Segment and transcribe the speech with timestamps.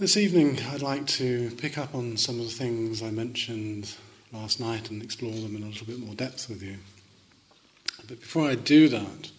[0.00, 3.96] This evening, I'd like to pick up on some of the things I mentioned
[4.32, 6.76] last night and explore them in a little bit more depth with you.
[8.06, 9.32] But before I do that,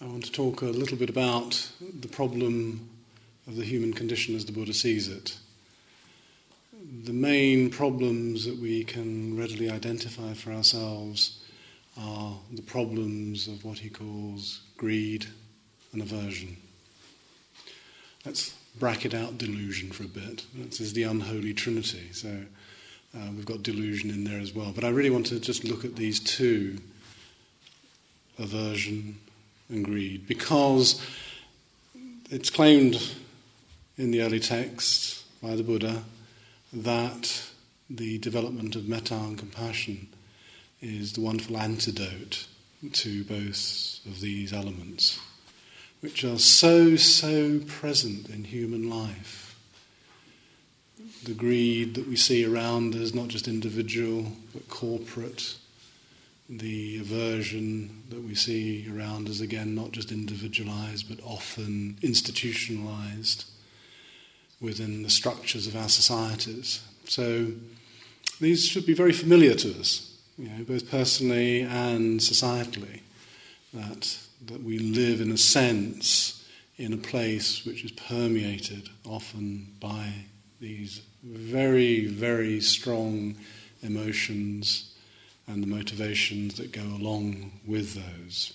[0.00, 2.90] I want to talk a little bit about the problem
[3.48, 5.36] of the human condition as the Buddha sees it.
[7.02, 11.44] The main problems that we can readily identify for ourselves
[11.98, 15.26] are the problems of what he calls greed
[15.92, 16.56] and aversion.
[18.24, 20.44] Let's bracket out delusion for a bit.
[20.54, 22.44] This is the unholy trinity, so
[23.14, 24.72] uh, we've got delusion in there as well.
[24.74, 26.78] But I really want to just look at these two
[28.38, 29.18] aversion
[29.68, 31.00] and greed because
[32.30, 33.12] it's claimed
[33.98, 36.02] in the early texts by the Buddha
[36.72, 37.50] that
[37.90, 40.08] the development of metta and compassion
[40.80, 42.46] is the wonderful antidote
[42.92, 45.20] to both of these elements,
[46.02, 49.56] which are so, so present in human life.
[51.24, 55.54] The greed that we see around us, not just individual, but corporate.
[56.48, 63.44] The aversion that we see around us, again, not just individualized, but often institutionalized
[64.60, 66.82] within the structures of our societies.
[67.04, 67.52] So
[68.40, 73.00] these should be very familiar to us you know, both personally and societally,
[73.74, 76.44] that, that we live in a sense
[76.76, 80.10] in a place which is permeated often by
[80.60, 83.36] these very, very strong
[83.82, 84.94] emotions
[85.46, 88.54] and the motivations that go along with those.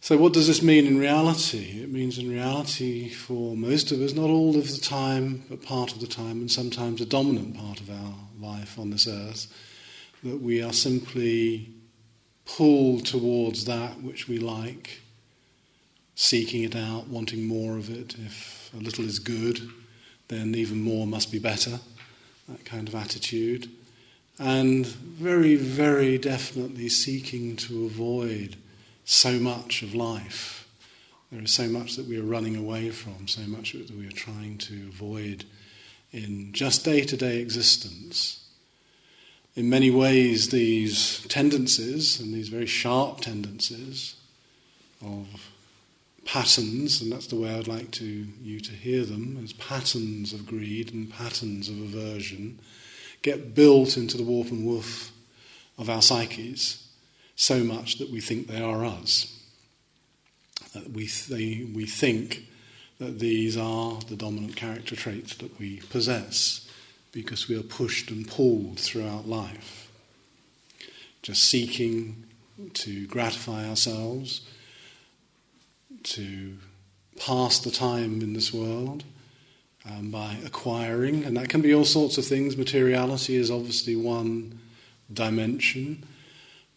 [0.00, 1.82] So, what does this mean in reality?
[1.82, 5.92] It means in reality for most of us, not all of the time, but part
[5.92, 9.52] of the time, and sometimes a dominant part of our life on this earth,
[10.22, 11.75] that we are simply
[12.46, 15.00] pulled towards that which we like,
[16.14, 18.14] seeking it out, wanting more of it.
[18.24, 19.60] If a little is good,
[20.28, 21.80] then even more must be better.
[22.48, 23.68] That kind of attitude.
[24.38, 28.56] And very, very definitely seeking to avoid
[29.04, 30.68] so much of life.
[31.32, 34.12] There is so much that we are running away from, so much that we are
[34.12, 35.44] trying to avoid
[36.12, 38.45] in just day to day existence
[39.56, 44.14] in many ways, these tendencies and these very sharp tendencies
[45.02, 45.26] of
[46.26, 50.46] patterns, and that's the way I'd like to, you to hear them, as patterns of
[50.46, 52.58] greed and patterns of aversion,
[53.22, 55.10] get built into the warp and woof
[55.78, 56.86] of our psyches
[57.34, 59.32] so much that we think they are us.
[60.74, 62.46] That we, they, we think
[62.98, 66.65] that these are the dominant character traits that we possess
[67.16, 69.90] because we are pushed and pulled throughout life,
[71.22, 72.24] just seeking
[72.74, 74.42] to gratify ourselves,
[76.02, 76.58] to
[77.18, 79.02] pass the time in this world
[79.88, 82.54] um, by acquiring, and that can be all sorts of things.
[82.54, 84.60] Materiality is obviously one
[85.10, 86.04] dimension,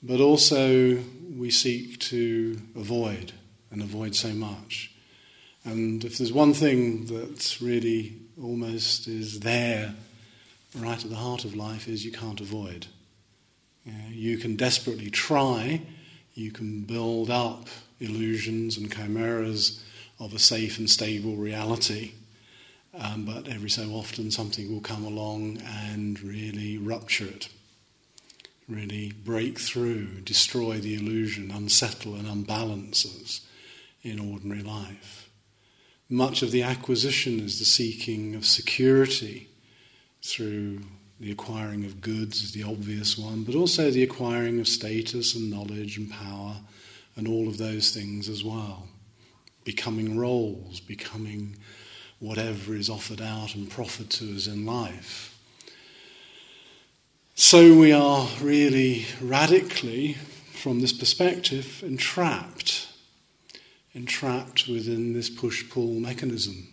[0.02, 1.00] but also
[1.36, 3.34] we seek to avoid
[3.72, 4.90] and avoid so much.
[5.66, 9.96] And if there's one thing that really almost is there
[10.75, 12.88] right at the heart of life is you can't avoid.
[14.12, 15.81] You, can desperately try,
[16.35, 17.68] you can build up
[18.00, 19.84] illusions and chimeras
[20.19, 22.12] of a safe and stable reality,
[22.94, 27.50] um, but every so often something will come along and really rupture it,
[28.68, 33.41] really break through, destroy the illusion, unsettle and unbalance us
[34.03, 35.30] in ordinary life.
[36.09, 39.50] Much of the acquisition is the seeking of security
[40.22, 40.81] through
[41.19, 45.52] the acquiring of goods is the obvious one, but also the acquiring of status and
[45.52, 46.56] knowledge and power
[47.16, 48.88] and all of those things as well.
[49.66, 51.57] Becoming roles, becoming
[52.19, 55.38] whatever is offered out and proffered to us in life.
[57.36, 60.13] So we are really radically,
[60.53, 62.88] from this perspective, entrapped,
[63.94, 66.68] entrapped within this push pull mechanism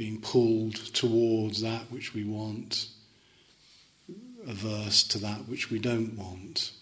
[0.00, 2.88] being pulled towards that which we want,
[4.48, 6.72] averse to that which we don't want.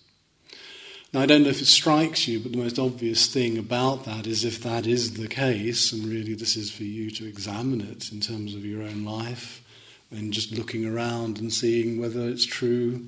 [1.13, 4.29] Now, I don't know if it strikes you, but the most obvious thing about that
[4.29, 8.13] is if that is the case, and really this is for you to examine it
[8.13, 9.65] in terms of your own life,
[10.13, 13.05] and just looking around and seeing whether it's true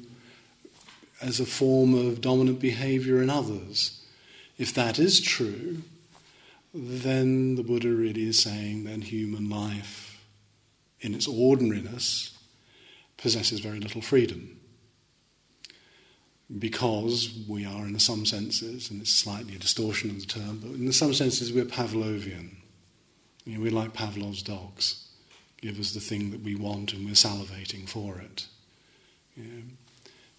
[1.23, 4.05] as a form of dominant behavior in others.
[4.59, 5.83] If that is true,
[6.72, 10.25] then the Buddha really is saying then human life,
[11.00, 12.38] in its ordinariness,
[13.17, 14.58] possesses very little freedom.
[16.58, 20.72] Because we are, in some senses, and it's slightly a distortion of the term, but
[20.72, 22.56] in some senses we're Pavlovian.
[23.44, 25.08] You know, we're like Pavlov's dogs.
[25.61, 28.46] Give us the thing that we want and we're salivating for it.
[29.37, 29.62] You know,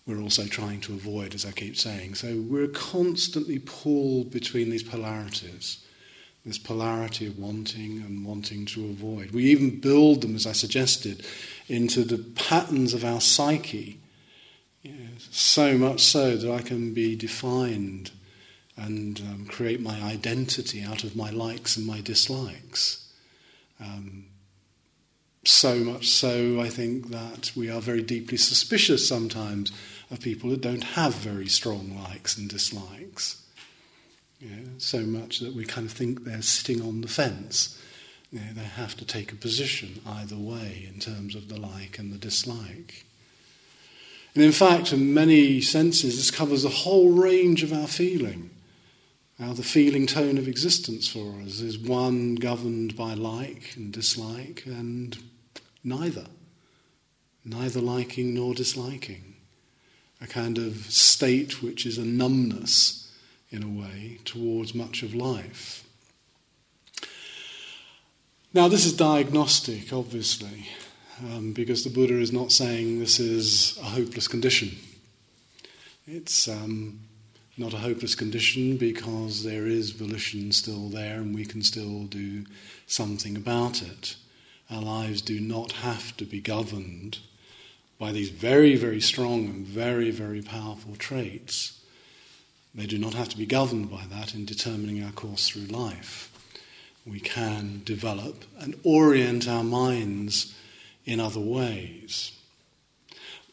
[0.05, 2.15] we're also trying to avoid, as I keep saying.
[2.15, 5.85] So we're constantly pulled between these polarities
[6.45, 9.31] this polarity of wanting and wanting to avoid.
[9.31, 11.23] We even build them, as I suggested,
[11.67, 13.99] into the patterns of our psyche,
[14.81, 18.11] you know, so much so that I can be defined
[18.75, 23.07] and um, create my identity out of my likes and my dislikes.
[23.79, 24.25] Um,
[25.43, 29.71] so much so, I think that we are very deeply suspicious sometimes
[30.09, 33.40] of people that don't have very strong likes and dislikes.
[34.77, 37.79] So much that we kind of think they're sitting on the fence.
[38.33, 42.17] They have to take a position either way in terms of the like and the
[42.17, 43.05] dislike.
[44.33, 48.49] And in fact, in many senses, this covers the whole range of our feeling.
[49.37, 54.63] How the feeling tone of existence for us is one governed by like and dislike,
[54.65, 55.17] and
[55.83, 56.27] neither.
[57.43, 59.35] Neither liking nor disliking.
[60.21, 63.00] A kind of state which is a numbness
[63.51, 65.83] in a way, towards much of life.
[68.53, 70.67] Now, this is diagnostic, obviously,
[71.23, 74.71] um, because the Buddha is not saying this is a hopeless condition.
[76.07, 76.99] It's um,
[77.57, 82.45] not a hopeless condition because there is volition still there and we can still do
[82.87, 84.15] something about it.
[84.69, 87.19] Our lives do not have to be governed
[87.99, 91.80] by these very, very strong and very, very powerful traits.
[92.73, 96.31] They do not have to be governed by that in determining our course through life.
[97.05, 100.55] We can develop and orient our minds
[101.05, 102.31] in other ways.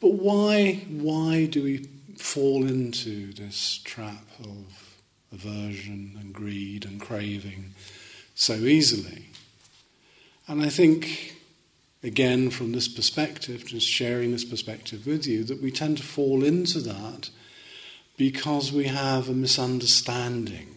[0.01, 4.97] But why, why do we fall into this trap of
[5.33, 7.75] aversion and greed and craving
[8.35, 9.27] so easily?
[10.47, 11.35] And I think,
[12.03, 16.45] again, from this perspective, just sharing this perspective with you, that we tend to fall
[16.45, 17.31] into that
[18.19, 20.75] because we have a misunderstanding,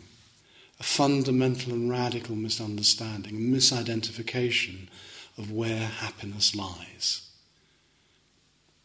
[0.80, 4.88] a fundamental and radical misunderstanding, a misidentification
[5.38, 7.28] of where happiness lies,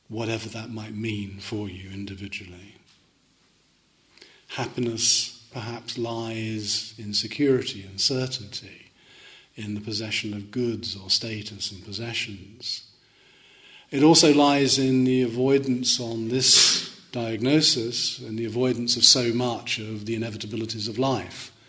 [0.08, 2.76] whatever that might mean for you individually.
[4.48, 8.90] Happiness perhaps lies in security and certainty,
[9.54, 12.90] in the possession of goods or status and possessions.
[13.90, 16.75] It also lies in the avoidance on this
[17.16, 21.52] diagnosis and the avoidance of so much of the inevitabilities of life.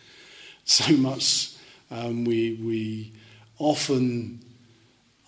[0.70, 1.54] So much
[1.90, 3.14] um, we, we
[3.58, 4.42] often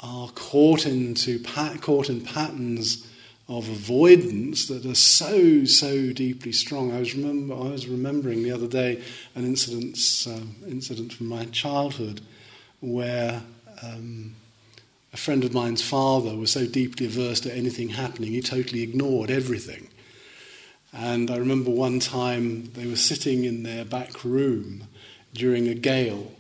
[0.01, 1.39] are caught into
[1.79, 3.07] caught in patterns
[3.47, 6.91] of avoidance that are so so deeply strong.
[6.91, 9.01] I was remember I was remembering the other day
[9.33, 12.19] an incident um, incident from my childhood
[12.81, 13.41] where.
[13.81, 14.35] Um,
[15.11, 19.31] a friend of mine's father was so deeply averse to anything happening, he totally ignored
[19.31, 19.87] everything.
[20.91, 24.85] And I remember one time they were sitting in their back room
[25.33, 26.31] during a gale,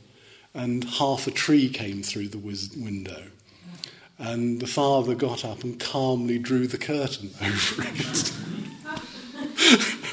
[0.53, 3.27] and half a tree came through the window.
[4.17, 8.33] And the father got up and calmly drew the curtain over it.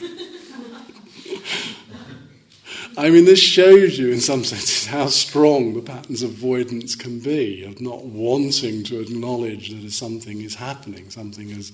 [2.99, 7.21] I mean, this shows you, in some senses, how strong the patterns of avoidance can
[7.21, 11.73] be, of not wanting to acknowledge that something is happening, something is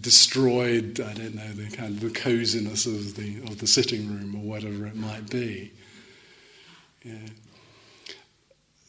[0.00, 4.34] destroyed, I don't know, the kind of the coziness of the, of the sitting room
[4.34, 5.72] or whatever it might be.
[7.04, 7.28] Yeah.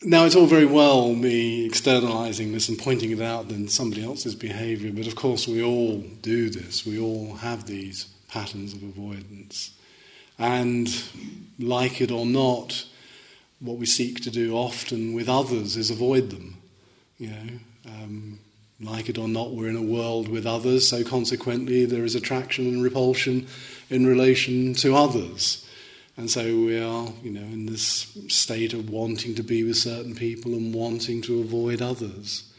[0.04, 4.36] Now, it's all very well me externalizing this and pointing it out in somebody else's
[4.36, 6.86] behavior, but of course, we all do this.
[6.86, 9.72] We all have these patterns of avoidance.
[10.38, 10.88] And,
[11.58, 12.86] like it or not,
[13.60, 16.58] what we seek to do often with others is avoid them.
[17.18, 17.48] You know,
[17.88, 18.40] um,
[18.80, 22.68] like it or not, we're in a world with others, so consequently, there is attraction
[22.68, 23.48] and repulsion
[23.90, 25.68] in relation to others.
[26.16, 30.16] And so we are, you know, in this state of wanting to be with certain
[30.16, 32.52] people and wanting to avoid others.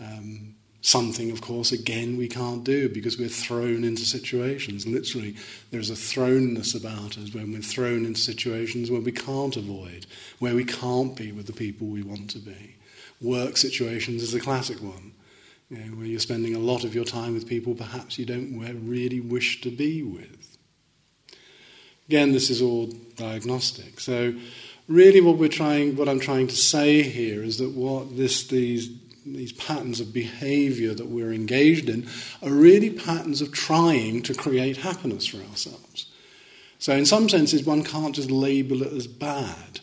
[0.00, 4.86] Um, something, of course, again, we can't do because we're thrown into situations.
[4.86, 5.36] Literally,
[5.70, 10.06] there's a thrownness about us when we're thrown into situations where we can't avoid,
[10.38, 12.76] where we can't be with the people we want to be.
[13.20, 15.12] Work situations is a classic one
[15.68, 18.58] you know, where you're spending a lot of your time with people perhaps you don't
[18.86, 20.56] really wish to be with.
[22.08, 23.98] Again, this is all diagnostic.
[23.98, 24.34] So,
[24.86, 28.90] really, what we're trying, what I'm trying to say here is that what this, these,
[29.24, 32.08] these patterns of behaviour that we're engaged in
[32.42, 36.12] are really patterns of trying to create happiness for ourselves.
[36.78, 39.80] So, in some senses, one can't just label it as bad.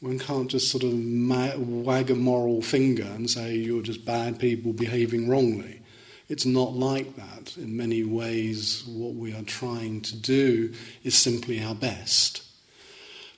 [0.00, 4.74] One can't just sort of wag a moral finger and say you're just bad people
[4.74, 5.80] behaving wrongly.
[6.28, 7.56] It's not like that.
[7.56, 12.42] In many ways, what we are trying to do is simply our best.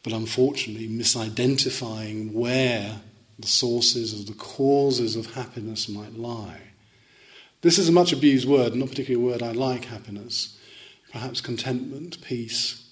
[0.03, 3.03] But unfortunately, misidentifying where
[3.39, 6.61] the sources of the causes of happiness might lie.
[7.61, 10.59] This is a much abused word, not particularly a word I like, happiness.
[11.13, 12.85] Perhaps contentment, peace,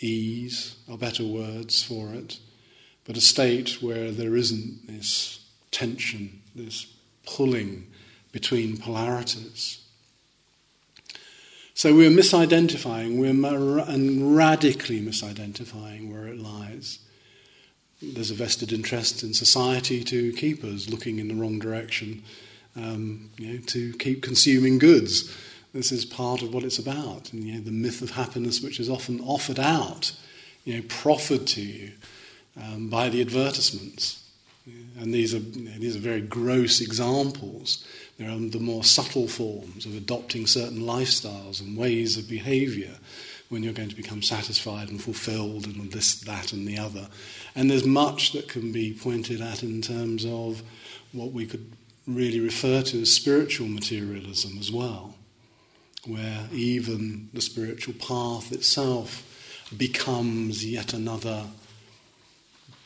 [0.00, 2.40] ease are better words for it
[3.08, 6.92] but a state where there isn't this tension, this
[7.24, 7.86] pulling
[8.32, 9.82] between polarities.
[11.72, 16.98] So we're misidentifying, we're and radically misidentifying where it lies.
[18.02, 22.22] There's a vested interest in society to keep us looking in the wrong direction,
[22.76, 25.34] um, you know, to keep consuming goods.
[25.72, 27.32] This is part of what it's about.
[27.32, 30.12] And, you know, the myth of happiness, which is often offered out,
[30.66, 31.92] you know, proffered to you
[32.62, 34.24] um, by the advertisements.
[34.98, 37.86] And these are, you know, these are very gross examples.
[38.18, 42.96] There are the more subtle forms of adopting certain lifestyles and ways of behavior
[43.48, 47.08] when you're going to become satisfied and fulfilled and this, that, and the other.
[47.54, 50.62] And there's much that can be pointed at in terms of
[51.12, 51.72] what we could
[52.06, 55.14] really refer to as spiritual materialism as well,
[56.06, 59.24] where even the spiritual path itself
[59.76, 61.44] becomes yet another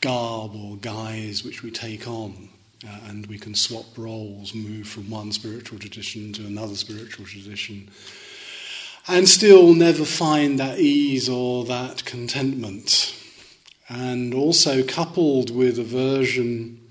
[0.03, 2.49] garb or guise which we take on.
[2.85, 7.89] Uh, and we can swap roles, move from one spiritual tradition to another spiritual tradition,
[9.07, 13.15] and still never find that ease or that contentment.
[13.87, 16.81] And also, coupled with aversion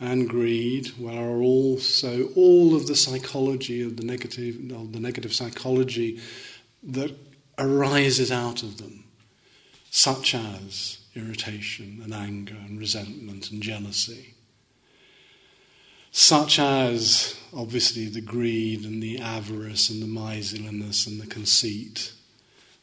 [0.00, 5.32] and greed, where are also all of the psychology of the negative, of the negative
[5.32, 6.20] psychology
[6.82, 7.14] that
[7.58, 9.04] arises out of them,
[9.90, 14.34] such as irritation and anger and resentment and jealousy,
[16.10, 22.12] such as obviously the greed and the avarice and the miserliness and the conceit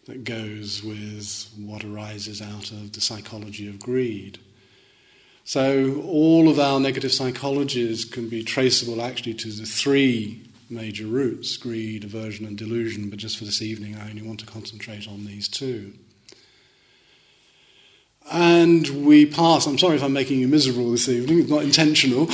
[0.06, 4.40] that goes with what arises out of the psychology of greed.
[5.44, 11.58] So, all of our negative psychologies can be traceable actually to the three major roots
[11.58, 13.10] greed, aversion, and delusion.
[13.10, 15.94] But just for this evening, I only want to concentrate on these two.
[18.32, 22.26] And we pass, I'm sorry if I'm making you miserable this evening, it's not intentional.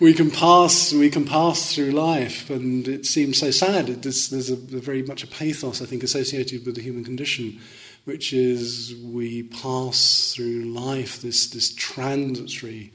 [0.00, 3.86] we can pass we can pass through life and it seems so sad.
[3.86, 7.60] There's, a very much a pathos i think associated with the human condition
[8.04, 12.92] which is we pass through life this this transitory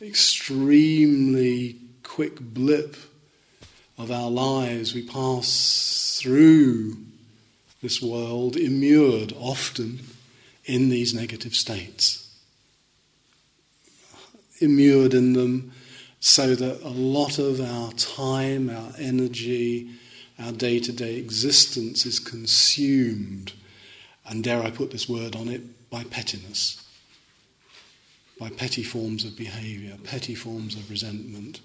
[0.00, 2.96] extremely quick blip
[3.96, 4.94] of our lives.
[4.94, 6.96] We pass through
[7.82, 10.00] this world immured often
[10.64, 12.24] in these negative states.
[14.60, 15.72] Immured in them
[16.20, 19.90] so that a lot of our time, our energy,
[20.38, 23.52] our day to day existence is consumed,
[24.26, 26.84] and dare I put this word on it, by pettiness,
[28.38, 31.60] by petty forms of behavior, petty forms of resentment,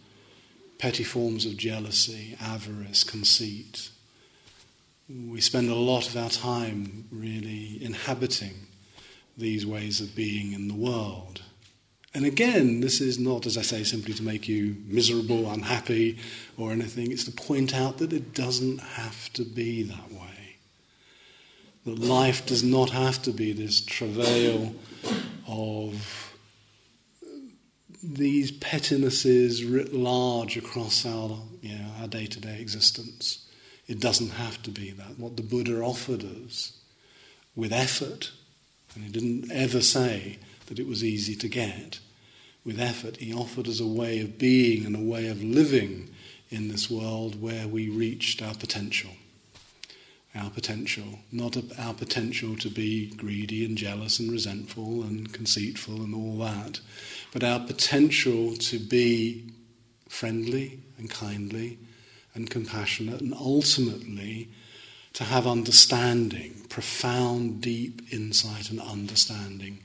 [0.77, 3.89] petty forms of jealousy, avarice, conceit,
[5.10, 8.53] we spend a lot of our time really inhabiting
[9.38, 11.41] these ways of being in the world.
[12.13, 16.19] And again, this is not, as I say, simply to make you miserable, unhappy,
[16.57, 17.12] or anything.
[17.12, 20.57] It's to point out that it doesn't have to be that way.
[21.86, 24.74] That life does not have to be this travail
[25.48, 26.33] of
[28.03, 33.42] these pettinesses writ large across our, you know, our day-to-day existence.
[33.87, 35.19] It doesn't have to be that.
[35.19, 36.73] What the Buddha offered us
[37.55, 38.31] with effort,
[38.95, 41.99] and he didn't ever say that it was easy to get,
[42.63, 46.09] with effort, he offered us a way of being and a way of living
[46.49, 49.11] in this world where we reached our potential.
[50.33, 56.15] Our potential, not our potential to be greedy and jealous and resentful and conceitful and
[56.15, 56.79] all that,
[57.33, 59.51] but our potential to be
[60.07, 61.77] friendly and kindly
[62.33, 64.49] and compassionate, and ultimately
[65.13, 69.79] to have understanding, profound, deep insight and understanding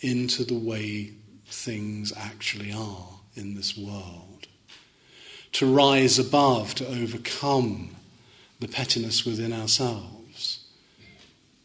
[0.00, 1.12] into the way
[1.46, 4.46] things actually are in this world.
[5.52, 7.96] To rise above, to overcome
[8.60, 10.64] the pettiness within ourselves.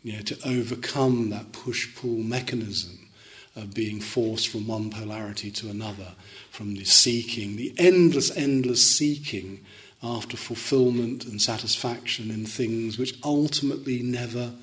[0.03, 3.09] You know, to overcome that push pull mechanism
[3.55, 6.13] of being forced from one polarity to another,
[6.50, 9.63] from the seeking, the endless, endless seeking
[10.03, 14.53] after fulfillment and satisfaction in things which ultimately never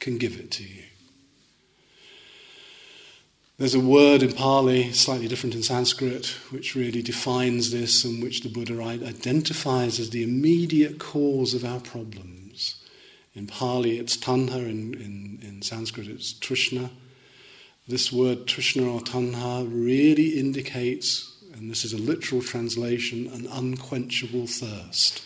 [0.00, 0.84] can give it to you.
[3.58, 8.42] There's a word in Pali, slightly different in Sanskrit, which really defines this and which
[8.42, 12.76] the Buddha identifies as the immediate cause of our problems.
[13.34, 16.90] In Pali, it's tanha, in, in, in Sanskrit, it's trishna.
[17.88, 24.46] This word trishna or tanha really indicates, and this is a literal translation, an unquenchable
[24.46, 25.22] thirst.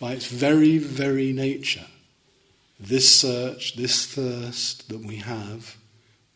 [0.00, 1.86] By its very, very nature,
[2.78, 5.76] this search, this thirst that we have,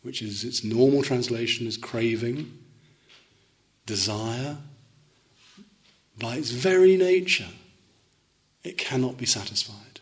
[0.01, 2.57] which is its normal translation is craving,
[3.85, 4.57] desire.
[6.17, 7.49] By its very nature,
[8.63, 9.99] it cannot be satisfied.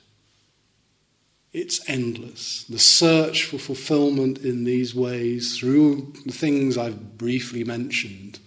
[1.54, 2.66] It's endless.
[2.66, 8.40] The search for fulfillment in these ways, through the things I've briefly mentioned,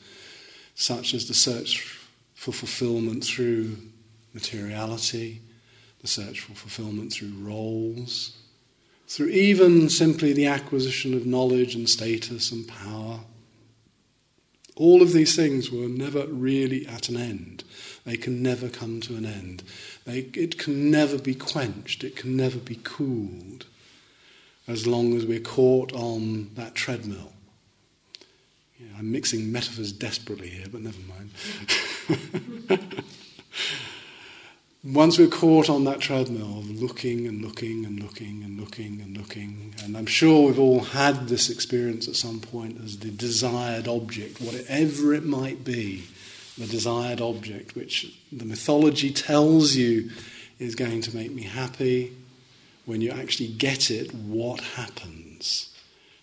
[0.75, 1.99] such as the search
[2.35, 3.77] for fulfillment through
[4.33, 5.41] materiality,
[6.01, 8.37] the search for fulfillment through roles,
[9.09, 13.21] through even simply the acquisition of knowledge and status and power.
[14.81, 17.65] All of these things were never really at an end.
[18.07, 19.63] They can never come to an end.
[20.07, 22.03] They, it can never be quenched.
[22.03, 23.67] It can never be cooled
[24.67, 27.33] as long as we're caught on that treadmill.
[28.79, 31.31] Yeah, I'm mixing metaphors desperately here, but never mind.
[34.83, 39.17] once we're caught on that treadmill of looking and looking and looking and looking and
[39.17, 43.87] looking, and I'm sure we've all had this experience at some point as the desired
[43.87, 46.05] object, whatever it might be,
[46.57, 50.11] the desired object, which the mythology tells you
[50.59, 52.17] is going to make me happy.
[52.87, 55.75] When you actually get it, what happens?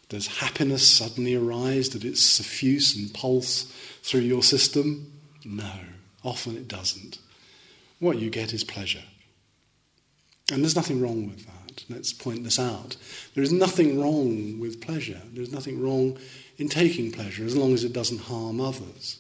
[0.09, 1.89] Does happiness suddenly arise?
[1.89, 3.71] Did it suffuse and pulse
[4.01, 5.11] through your system?
[5.45, 5.71] No,
[6.23, 7.19] often it doesn't
[7.99, 9.03] what you get is pleasure.
[10.51, 11.83] And there's nothing wrong with that.
[11.89, 12.95] Let's point this out.
[13.33, 15.21] There is nothing wrong with pleasure.
[15.33, 16.17] There's nothing wrong
[16.57, 19.19] in taking pleasure as long as it doesn't harm others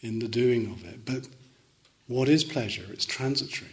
[0.00, 1.04] in the doing of it.
[1.04, 1.28] But
[2.06, 2.84] what is pleasure?
[2.92, 3.72] It's transitory.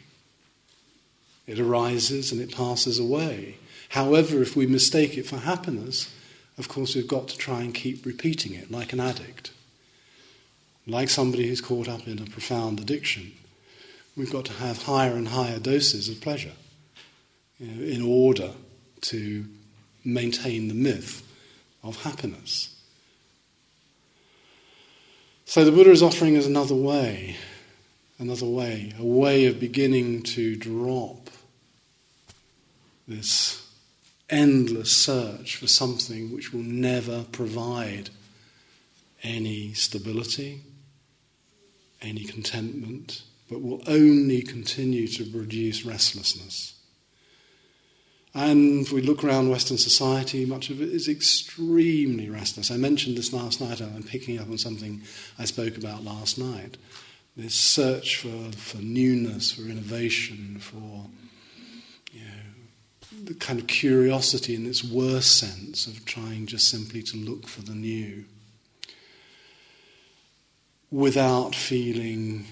[1.48, 3.58] It arises and it passes away.
[3.90, 6.12] However, if we mistake it for happiness,
[6.58, 9.52] of course, we've got to try and keep repeating it like an addict,
[10.88, 13.34] like somebody who's caught up in a profound addiction
[14.16, 16.54] we've got to have higher and higher doses of pleasure
[17.60, 18.52] you know, in order
[19.02, 19.46] to
[20.04, 21.22] maintain the myth
[21.84, 22.76] of happiness.
[25.46, 27.36] So the Buddha is offering us another way,
[28.18, 31.30] another way, a way of beginning to drop
[33.08, 33.62] this
[34.30, 38.10] endless search for something which will never provide
[39.22, 40.62] any stability,
[42.02, 46.76] any contentment, but will only continue to produce restlessness.
[48.34, 52.70] And if we look around Western society, much of it is extremely restless.
[52.70, 55.02] I mentioned this last night, and I'm picking up on something
[55.40, 56.78] I spoke about last night.
[57.38, 61.08] This search for, for newness, for innovation, for
[62.12, 67.18] you know, the kind of curiosity in its worst sense of trying just simply to
[67.18, 68.26] look for the new
[70.92, 72.46] without feeling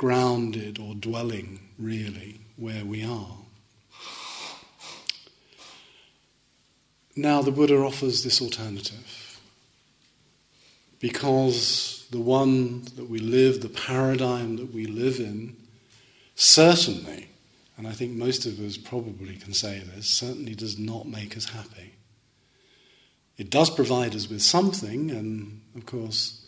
[0.00, 3.36] grounded or dwelling really where we are.
[7.14, 9.38] Now, the Buddha offers this alternative
[11.00, 15.54] because the one that we live, the paradigm that we live in,
[16.34, 17.28] certainly,
[17.76, 21.50] and I think most of us probably can say this, certainly does not make us
[21.50, 21.92] happy.
[23.36, 26.39] It does provide us with something, and of course,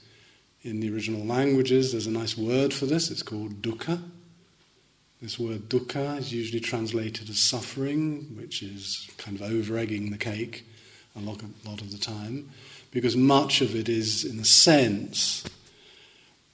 [0.63, 3.11] in the original languages, there's a nice word for this.
[3.11, 4.01] It's called dukkha.
[5.21, 10.19] This word dukkha is usually translated as suffering, which is kind of over egging the
[10.19, 10.67] cake
[11.17, 12.51] a lot, a lot of the time,
[12.91, 15.45] because much of it is, in a sense,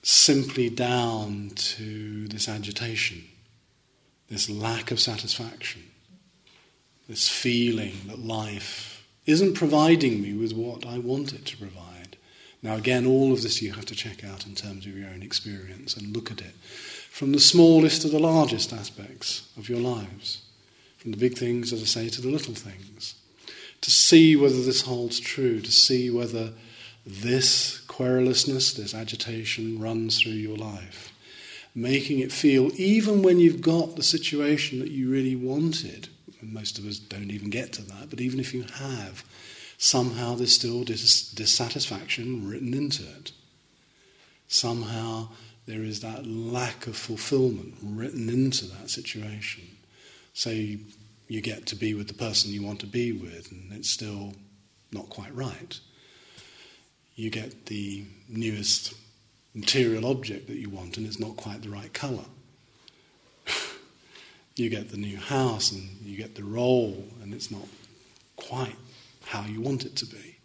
[0.02, 3.24] simply down to this agitation,
[4.28, 5.82] this lack of satisfaction,
[7.08, 11.97] this feeling that life isn't providing me with what I want it to provide.
[12.62, 15.22] Now, again, all of this you have to check out in terms of your own
[15.22, 16.54] experience and look at it
[17.10, 20.42] from the smallest to the largest aspects of your lives,
[20.98, 23.14] from the big things, as I say, to the little things,
[23.80, 26.52] to see whether this holds true, to see whether
[27.06, 31.12] this querulousness, this agitation runs through your life,
[31.74, 36.08] making it feel, even when you've got the situation that you really wanted,
[36.42, 39.24] most of us don't even get to that, but even if you have,
[39.78, 43.32] somehow there's still dis- dissatisfaction written into it.
[44.48, 45.28] Somehow
[45.66, 49.64] there is that lack of fulfillment written into that situation.
[50.34, 50.80] So you,
[51.28, 54.34] you get to be with the person you want to be with, and it's still
[54.92, 55.78] not quite right.
[57.14, 58.94] you get the newest
[59.54, 62.24] material object that you want and it's not quite the right colour.
[64.56, 67.66] you get the new house and you get the role and it's not
[68.36, 68.76] quite
[69.28, 70.38] how you want it to be.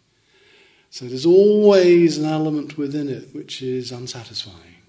[0.90, 4.82] So there's always an element within it which is unsatisfying.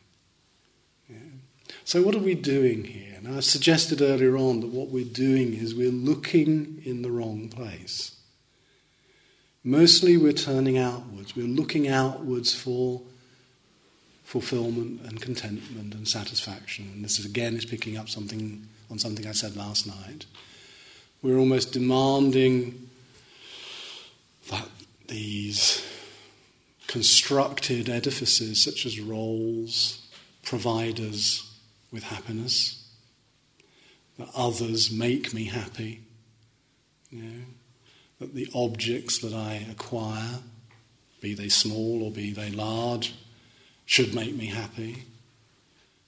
[1.10, 1.18] Yeah.
[1.84, 3.18] So, what are we doing here?
[3.24, 7.50] Now, I suggested earlier on that what we're doing is we're looking in the wrong
[7.50, 8.16] place.
[9.64, 13.02] Mostly we're turning outwards, we're looking outwards for
[14.26, 16.92] fulfillment and contentment and satisfaction.
[16.94, 20.26] And this is, again is picking up something on something I said last night.
[21.24, 22.85] We're almost demanding
[24.50, 24.68] that
[25.08, 25.86] these
[26.88, 30.08] constructed edifices, such as roles,
[30.44, 31.58] provide us
[31.92, 32.88] with happiness,
[34.18, 36.02] that others make me happy,
[37.10, 37.46] you know,
[38.20, 40.40] that the objects that I acquire,
[41.22, 43.14] be they small or be they large,
[43.86, 45.04] should make me happy,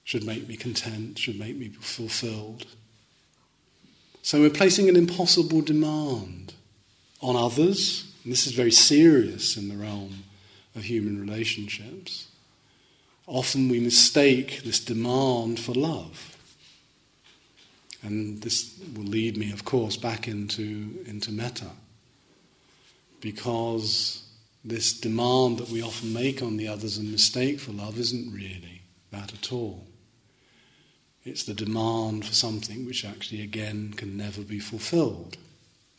[0.04, 2.66] should make me content, should make me fulfilled.
[4.22, 6.54] So we're placing an impossible demand
[7.20, 10.24] on others, and this is very serious in the realm
[10.76, 12.28] of human relationships.
[13.26, 16.36] Often we mistake this demand for love.
[18.02, 21.70] And this will lead me, of course, back into, into metta.
[23.22, 24.28] Because
[24.62, 28.82] this demand that we often make on the others and mistake for love isn't really
[29.10, 29.86] that at all.
[31.24, 35.38] It's the demand for something which actually, again, can never be fulfilled.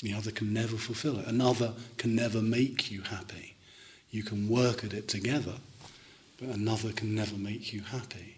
[0.01, 1.27] The other can never fulfill it.
[1.27, 3.55] Another can never make you happy.
[4.09, 5.55] You can work at it together,
[6.39, 8.37] but another can never make you happy.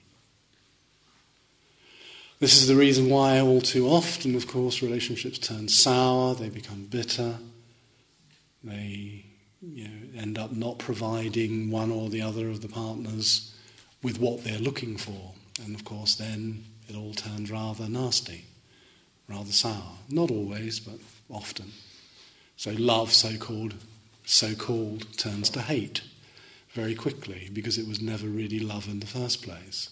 [2.40, 6.86] This is the reason why, all too often, of course, relationships turn sour, they become
[6.86, 7.36] bitter,
[8.64, 9.26] they
[9.62, 13.56] you know, end up not providing one or the other of the partners
[14.02, 15.34] with what they're looking for.
[15.64, 18.46] And of course, then it all turns rather nasty,
[19.28, 19.98] rather sour.
[20.10, 20.96] Not always, but
[21.32, 21.72] often.
[22.58, 23.76] So, love, so called,
[24.26, 26.02] so called turns to hate
[26.74, 29.90] very quickly because it was never really love in the first place.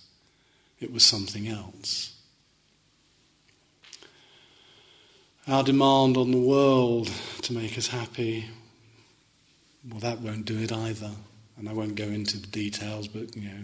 [0.79, 2.15] It was something else.
[5.47, 8.45] Our demand on the world to make us happy,
[9.89, 11.11] well, that won't do it either.
[11.57, 13.63] And I won't go into the details, but you know,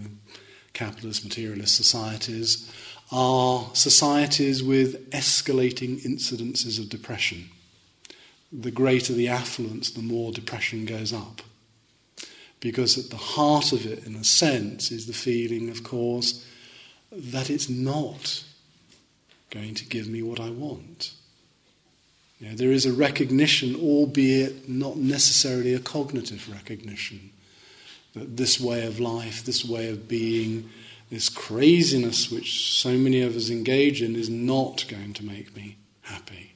[0.73, 2.71] capitalist, materialist societies
[3.11, 7.49] are societies with escalating incidences of depression
[8.61, 11.41] the greater the affluence, the more depression goes up.
[12.59, 16.45] Because at the heart of it, in a sense, is the feeling, of course,
[17.11, 18.43] that it's not
[19.49, 21.13] going to give me what I want.
[22.39, 27.31] You know, there is a recognition, albeit not necessarily a cognitive recognition,
[28.13, 30.69] that this way of life, this way of being,
[31.09, 35.77] this craziness which so many of us engage in is not going to make me
[36.01, 36.54] happy.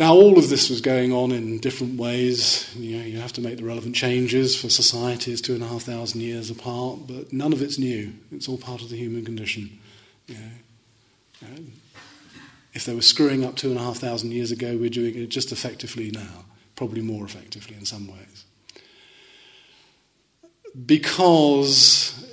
[0.00, 2.74] Now, all of this was going on in different ways.
[2.74, 5.82] You, know, you have to make the relevant changes for societies two and a half
[5.82, 8.14] thousand years apart, but none of it's new.
[8.32, 9.78] It's all part of the human condition.
[10.26, 10.40] You know.
[11.44, 11.60] Uh,
[12.72, 15.28] if they were screwing up two and a half thousand years ago, we're doing it
[15.28, 18.46] just effectively now, probably more effectively in some ways.
[20.86, 22.26] Because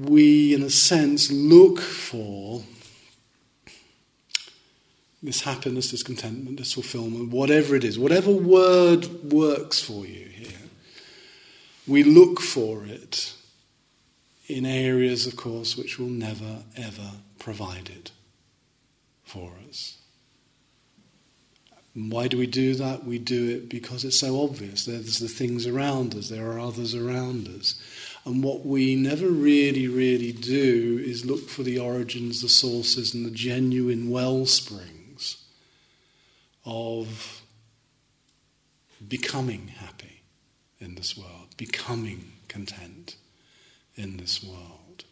[0.00, 2.62] we, in a sense, look for
[5.22, 10.68] this happiness, this contentment, this fulfillment, whatever it is, whatever word works for you here,
[11.86, 13.34] we look for it
[14.48, 18.10] in areas, of course, which will never, ever provide it
[19.22, 19.98] for us.
[21.94, 23.04] Why do we do that?
[23.04, 24.86] We do it because it's so obvious.
[24.86, 27.80] There's the things around us, there are others around us.
[28.24, 33.26] And what we never really, really do is look for the origins, the sources, and
[33.26, 34.91] the genuine wellspring
[36.64, 37.42] of
[39.06, 40.22] becoming happy
[40.80, 43.16] in this world, becoming content
[43.96, 45.04] in this world.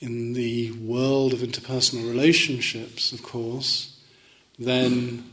[0.00, 4.00] In the world of interpersonal relationships, of course,
[4.58, 5.30] then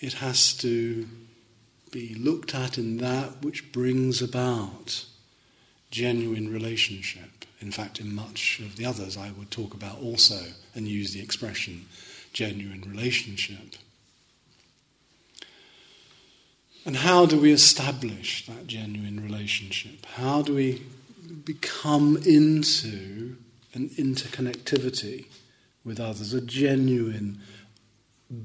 [0.00, 1.06] it has to
[1.90, 5.04] be looked at in that which brings about
[5.90, 7.44] genuine relationship.
[7.60, 10.40] In fact, in much of the others, I would talk about also
[10.74, 11.86] and use the expression
[12.34, 13.76] genuine relationship.
[16.84, 20.04] And how do we establish that genuine relationship?
[20.04, 20.82] How do we
[21.44, 23.36] become into
[23.72, 25.24] an interconnectivity
[25.82, 27.40] with others, a genuine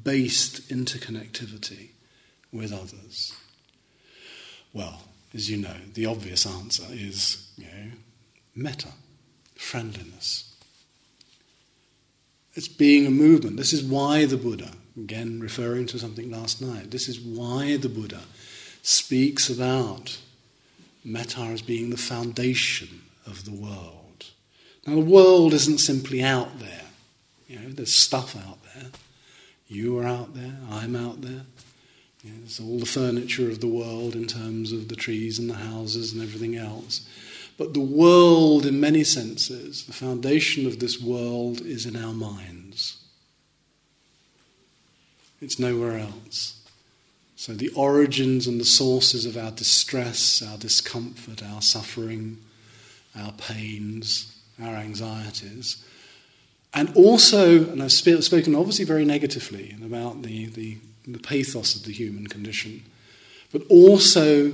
[0.03, 1.89] based interconnectivity
[2.53, 3.33] with others?
[4.71, 5.01] Well,
[5.33, 7.91] as you know, the obvious answer is, you know,
[8.55, 8.89] metta,
[9.55, 10.48] friendliness.
[12.55, 13.57] It's being a movement.
[13.57, 17.89] This is why the Buddha, again referring to something last night, this is why the
[17.89, 18.21] Buddha
[18.81, 20.19] speaks about
[21.03, 24.25] metta as being the foundation of the world.
[24.85, 26.85] Now, the world isn't simply out there.
[27.47, 28.87] You know, there's stuff out there.
[29.67, 31.45] You are out there, I'm out there.
[32.23, 35.49] You know, there's all the furniture of the world in terms of the trees and
[35.49, 37.07] the houses and everything else.
[37.59, 43.03] But the world, in many senses, the foundation of this world is in our minds.
[45.41, 46.55] It's nowhere else.
[47.35, 52.37] So, the origins and the sources of our distress, our discomfort, our suffering,
[53.13, 55.83] our pains, our anxieties,
[56.73, 61.83] and also, and I've sp- spoken obviously very negatively about the, the, the pathos of
[61.83, 62.85] the human condition,
[63.51, 64.53] but also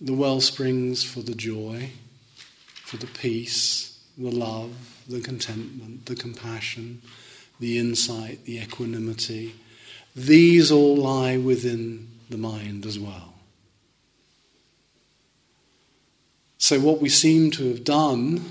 [0.00, 1.90] the well springs for the joy
[2.92, 4.70] for the peace, the love,
[5.08, 7.00] the contentment, the compassion,
[7.58, 9.54] the insight, the equanimity.
[10.14, 13.32] These all lie within the mind as well.
[16.58, 18.44] So, what we seem to have done,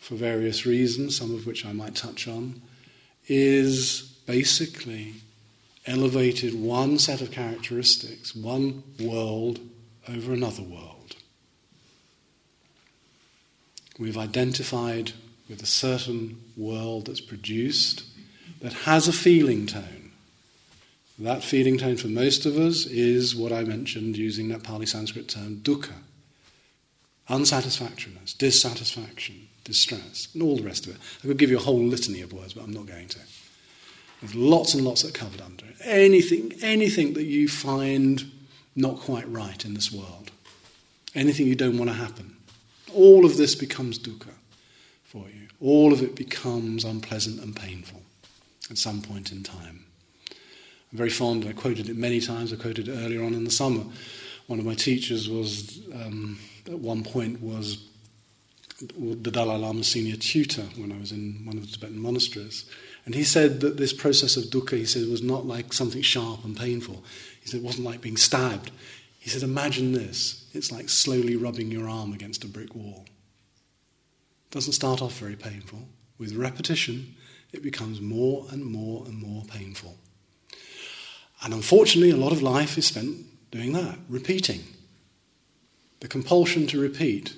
[0.00, 2.62] for various reasons, some of which I might touch on,
[3.28, 5.16] is basically
[5.84, 9.60] elevated one set of characteristics, one world
[10.08, 10.93] over another world.
[13.98, 15.12] We've identified
[15.48, 18.04] with a certain world that's produced
[18.60, 20.10] that has a feeling tone.
[21.18, 25.28] That feeling tone for most of us is what I mentioned using that Pali Sanskrit
[25.28, 25.94] term dukkha
[27.28, 31.00] unsatisfactoriness, dissatisfaction, distress, and all the rest of it.
[31.22, 33.18] I could give you a whole litany of words, but I'm not going to.
[34.20, 35.76] There's lots and lots that are covered under it.
[35.82, 38.30] Anything, anything that you find
[38.76, 40.30] not quite right in this world,
[41.14, 42.33] anything you don't want to happen,
[42.94, 44.34] all of this becomes dukkha
[45.02, 45.48] for you.
[45.60, 48.02] All of it becomes unpleasant and painful
[48.70, 49.84] at some point in time.
[50.92, 53.50] I'm very fond, I quoted it many times, I quoted it earlier on in the
[53.50, 53.84] summer.
[54.46, 57.84] One of my teachers was, um, at one point, was
[58.78, 62.64] the Dalai Lama's senior tutor when I was in one of the Tibetan monasteries.
[63.06, 66.44] And he said that this process of dukkha, he said, was not like something sharp
[66.44, 67.04] and painful.
[67.40, 68.70] He said it wasn't like being stabbed.
[69.18, 70.43] He said, imagine this.
[70.54, 73.04] It's like slowly rubbing your arm against a brick wall.
[73.06, 75.88] It doesn't start off very painful.
[76.16, 77.16] With repetition,
[77.52, 79.96] it becomes more and more and more painful.
[81.42, 84.64] And unfortunately, a lot of life is spent doing that, repeating.
[86.00, 87.34] The compulsion to repeat.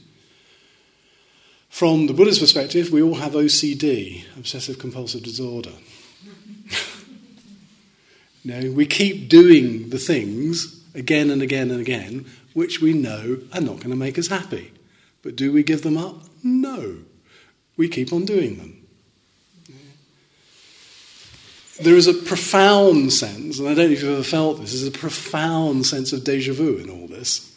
[1.68, 5.72] From the Buddha's perspective, we all have OCD, obsessive compulsive disorder.
[8.44, 13.60] no, we keep doing the things again and again and again, which we know are
[13.60, 14.72] not going to make us happy.
[15.22, 16.22] But do we give them up?
[16.42, 17.00] No.
[17.76, 18.82] We keep on doing them.
[21.82, 24.86] There is a profound sense, and I don't know if you've ever felt this, there's
[24.86, 27.54] a profound sense of deja vu in all this.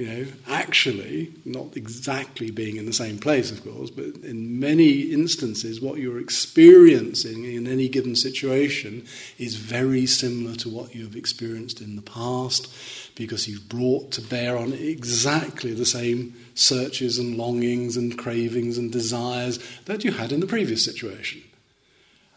[0.00, 5.12] You know, actually, not exactly being in the same place, of course, but in many
[5.12, 9.04] instances, what you're experiencing in any given situation
[9.36, 12.72] is very similar to what you have experienced in the past
[13.14, 18.90] because you've brought to bear on exactly the same searches and longings and cravings and
[18.90, 21.42] desires that you had in the previous situation.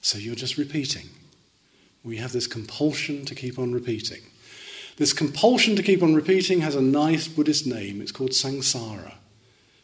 [0.02, 1.08] So you're just repeating.
[2.04, 4.20] We have this compulsion to keep on repeating.
[4.98, 8.02] This compulsion to keep on repeating has a nice Buddhist name.
[8.02, 9.16] It's called samsara,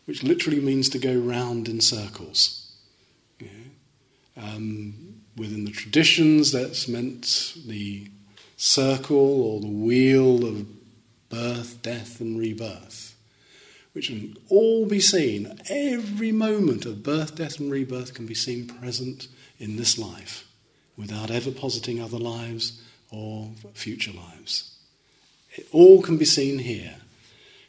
[0.06, 2.72] which literally means to go round in circles.
[4.38, 8.10] um, within the traditions, that's meant the
[8.58, 10.66] circle or the wheel of
[11.30, 13.16] birth, death, and rebirth,
[13.94, 15.60] which can all be seen.
[15.70, 20.48] Every moment of birth, death, and rebirth can be seen present in this life
[20.98, 24.69] without ever positing other lives or future lives.
[25.56, 26.96] It all can be seen here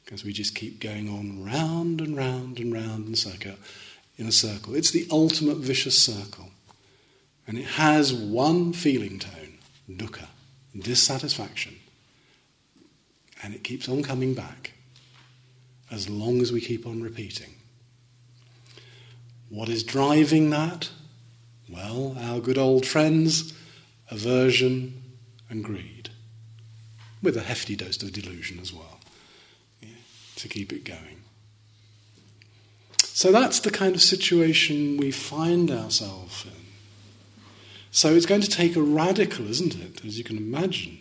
[0.04, 3.54] because we just keep going on round and round and round in, circle,
[4.16, 4.74] in a circle.
[4.74, 6.50] It's the ultimate vicious circle.
[7.46, 10.26] And it has one feeling tone, dukkha,
[10.76, 11.76] dissatisfaction.
[13.42, 14.72] And it keeps on coming back
[15.90, 17.54] as long as we keep on repeating.
[19.48, 20.90] What is driving that?
[21.68, 23.52] Well, our good old friends,
[24.10, 25.02] aversion
[25.48, 25.99] and greed
[27.22, 28.98] with a hefty dose of delusion as well
[29.80, 29.88] yeah,
[30.36, 31.22] to keep it going.
[32.98, 36.52] So that's the kind of situation we find ourselves in.
[37.90, 40.98] So it's going to take a radical, isn't it, as you can imagine,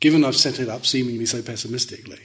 [0.00, 2.20] given I've set it up seemingly so pessimistically,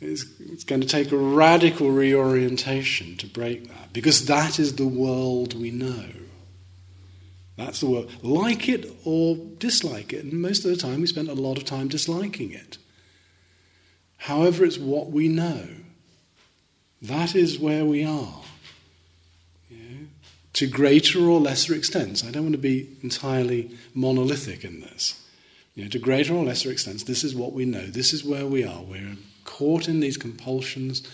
[0.00, 4.86] it's, it's going to take a radical reorientation to break that, because that is the
[4.86, 6.04] world we know.
[7.56, 8.12] That's the world.
[8.22, 11.64] Like it or dislike it, and most of the time we spend a lot of
[11.64, 12.78] time disliking it.
[14.18, 15.66] However, it's what we know.
[17.02, 18.42] That is where we are.
[20.54, 22.24] To greater or lesser extents.
[22.24, 25.22] I don't want to be entirely monolithic in this.
[25.74, 27.84] You know, to greater or lesser extents, this is what we know.
[27.86, 28.82] This is where we are.
[28.82, 31.06] We're caught in these compulsions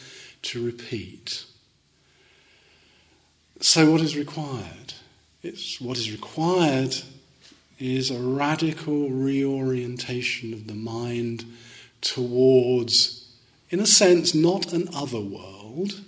[0.43, 1.45] to repeat.
[3.61, 4.95] So, what is required?
[5.43, 6.95] It's, what is required
[7.79, 11.45] is a radical reorientation of the mind
[12.01, 13.29] towards,
[13.71, 16.01] in a sense, not an other world,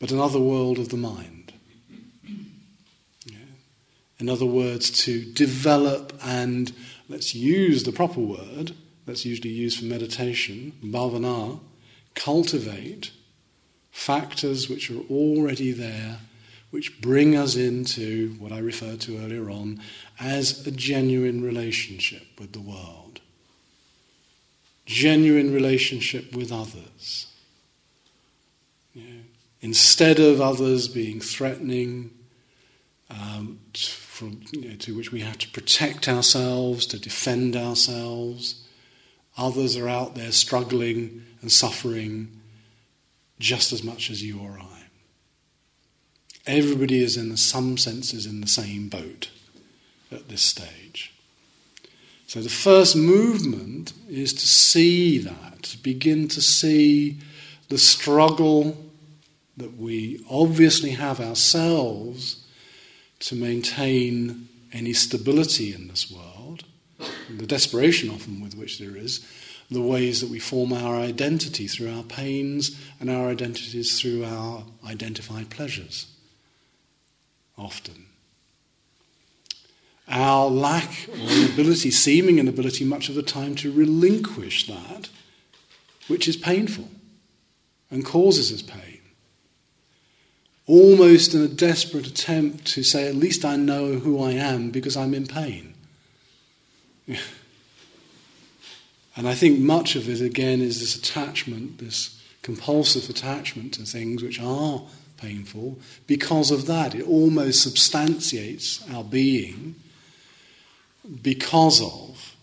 [0.00, 1.52] but another world of the mind.
[3.26, 3.36] Yeah.
[4.18, 6.72] In other words, to develop and,
[7.08, 8.72] let's use the proper word,
[9.06, 11.60] that's usually used for meditation, bhavana,
[12.16, 13.12] cultivate
[13.92, 16.18] factors which are already there,
[16.72, 19.80] which bring us into what I referred to earlier on
[20.18, 23.20] as a genuine relationship with the world,
[24.84, 27.28] genuine relationship with others.
[29.60, 32.10] Instead of others being threatening,
[33.08, 38.62] um, from, you know, to which we have to protect ourselves, to defend ourselves
[39.36, 42.40] Others are out there struggling and suffering
[43.38, 44.71] just as much as you or I.
[46.46, 49.30] Everybody is, in some senses, in the same boat
[50.10, 51.12] at this stage.
[52.26, 57.18] So the first movement is to see that, to begin to see
[57.68, 58.76] the struggle
[59.56, 62.44] that we obviously have ourselves
[63.20, 66.64] to maintain any stability in this world
[67.38, 69.26] the desperation often with which there is,
[69.70, 74.64] the ways that we form our identity through our pains and our identities through our
[74.86, 76.06] identified pleasures.
[77.62, 78.06] Often.
[80.08, 85.08] Our lack or inability, seeming inability much of the time to relinquish that
[86.08, 86.88] which is painful
[87.90, 89.00] and causes us pain.
[90.66, 94.96] Almost in a desperate attempt to say, at least I know who I am because
[94.96, 95.74] I'm in pain.
[97.06, 97.18] and
[99.16, 104.40] I think much of it, again, is this attachment, this compulsive attachment to things which
[104.40, 104.82] are
[105.22, 105.78] painful.
[106.06, 109.76] Because of that, it almost substantiates our being
[111.22, 112.34] because of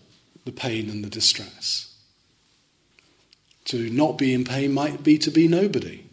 [0.44, 1.94] the pain and the distress.
[3.66, 6.04] To not be in pain might be to be nobody.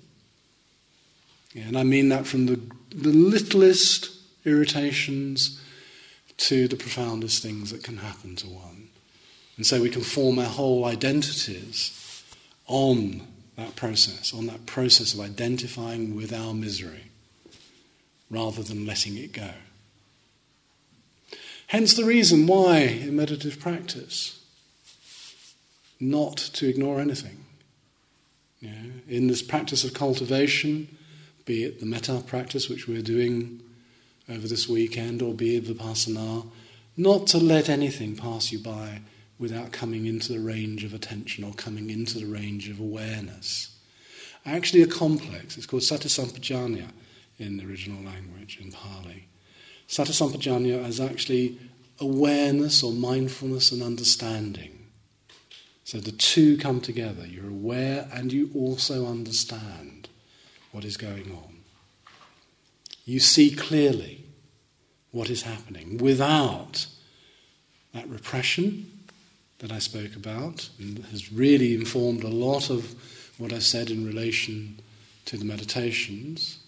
[1.56, 4.12] And I mean that from the, the littlest
[4.46, 5.60] irritations
[6.38, 8.90] to the profoundest things that can happen to one.
[9.56, 12.24] And so we can form our whole identities
[12.68, 13.26] on
[13.58, 17.12] that process, on that process of identifying with our misery,
[18.30, 19.50] rather than letting it go.
[21.68, 24.40] Hence the reason why in meditative practice,
[26.00, 27.44] not to ignore anything.
[28.62, 30.88] In this practice of cultivation,
[31.46, 33.62] be it the metta practice which we're doing
[34.30, 36.46] over this weekend or be it vipassana,
[36.96, 39.02] not to let anything pass you by
[39.40, 43.76] without coming into the range of attention or coming into the range of awareness.
[44.46, 45.58] Actually, a complex.
[45.58, 46.10] It's called sati
[47.40, 49.28] in the original language, in Pali.
[49.88, 51.60] Sati is actually
[52.00, 54.88] awareness or mindfulness and understanding.
[55.84, 57.26] So the two come together.
[57.26, 60.10] You're aware and you also understand
[60.72, 61.60] what is going on.
[63.06, 64.26] You see clearly
[65.12, 66.88] what is happening without
[67.94, 68.97] that repression
[69.60, 72.96] that I spoke about and has really informed a lot of
[73.38, 74.80] what I said in relation
[75.26, 76.60] to the meditations,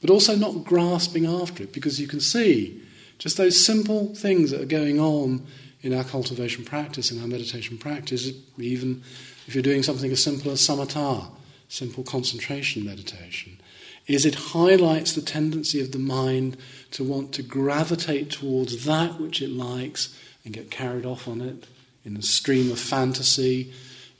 [0.00, 2.82] but also not grasping after it because you can see
[3.18, 5.46] just those simple things that are going on
[5.82, 9.02] in our cultivation practice, in our meditation practice, even
[9.46, 11.30] if you're doing something as simple as samatha,
[11.68, 13.58] simple concentration meditation,
[14.06, 16.56] is it highlights the tendency of the mind
[16.90, 20.14] to want to gravitate towards that which it likes
[20.44, 21.66] and get carried off on it
[22.04, 23.72] in a stream of fantasy,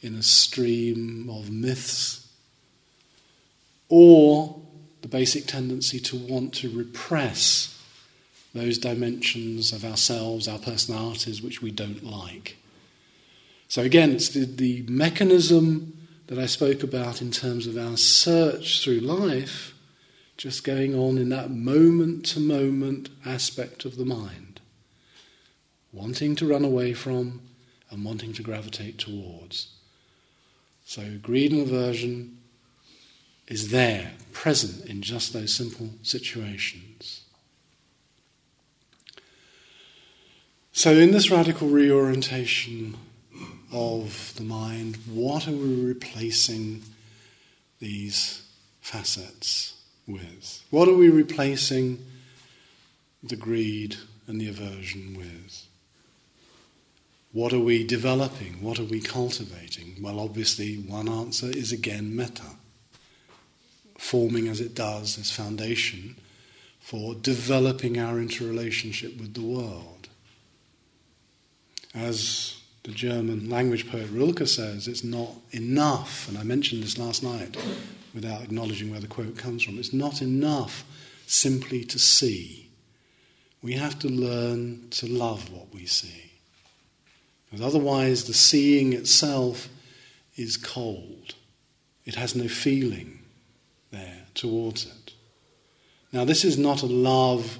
[0.03, 2.28] in a stream of myths,
[3.89, 4.61] or
[5.03, 7.70] the basic tendency to want to repress
[8.55, 12.57] those dimensions of ourselves, our personalities, which we don't like.
[13.68, 18.82] So, again, it's the, the mechanism that I spoke about in terms of our search
[18.82, 19.74] through life
[20.37, 24.61] just going on in that moment to moment aspect of the mind.
[25.93, 27.41] Wanting to run away from,
[27.95, 29.69] and wanting to gravitate towards.
[30.85, 32.39] So greed and aversion
[33.47, 37.23] is there, present in just those simple situations.
[40.73, 42.97] So, in this radical reorientation
[43.73, 46.83] of the mind, what are we replacing
[47.79, 48.43] these
[48.81, 50.65] facets with?
[50.71, 52.05] What are we replacing
[53.23, 55.67] the greed and the aversion with?
[57.35, 58.62] What are we developing?
[58.62, 59.97] What are we cultivating?
[60.01, 62.55] Well, obviously, one answer is again metta,
[63.99, 66.14] forming as it does this foundation
[66.78, 70.09] for developing our interrelationship with the world.
[71.93, 77.24] As the German language poet Rilke says, it's not enough, and I mentioned this last
[77.24, 77.57] night
[78.14, 80.85] without acknowledging where the quote comes from, it's not enough
[81.26, 82.70] simply to see.
[83.61, 86.30] We have to learn to love what we see.
[87.63, 89.69] Otherwise, the seeing itself
[90.37, 91.35] is cold.
[92.05, 93.21] It has no feeling
[93.91, 95.13] there towards it.
[96.13, 97.59] Now, this is not a love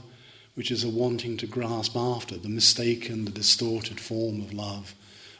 [0.55, 4.95] which is a wanting to grasp after, the mistaken, the distorted form of love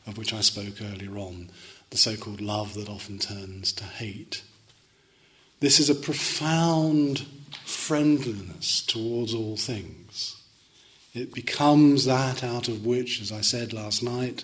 [0.07, 1.51] of which I spoke earlier on,
[1.91, 4.43] the so called love that often turns to hate.
[5.61, 7.27] This is a profound
[7.65, 10.37] friendliness towards all things.
[11.15, 14.43] It becomes that out of which, as I said last night,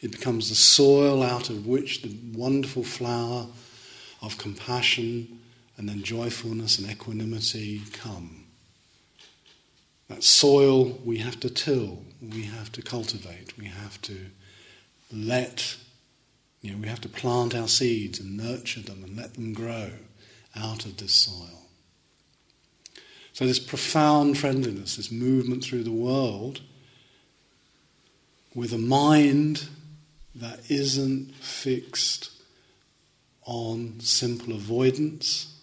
[0.00, 3.48] it becomes the soil out of which the wonderful flower
[4.22, 5.40] of compassion
[5.76, 8.44] and then joyfulness and equanimity come.
[10.08, 14.16] That soil we have to till, we have to cultivate, we have to
[15.12, 15.76] let,
[16.60, 19.90] you know, we have to plant our seeds and nurture them and let them grow
[20.54, 21.61] out of this soil.
[23.32, 26.60] So, this profound friendliness, this movement through the world
[28.54, 29.66] with a mind
[30.34, 32.30] that isn't fixed
[33.44, 35.60] on simple avoidance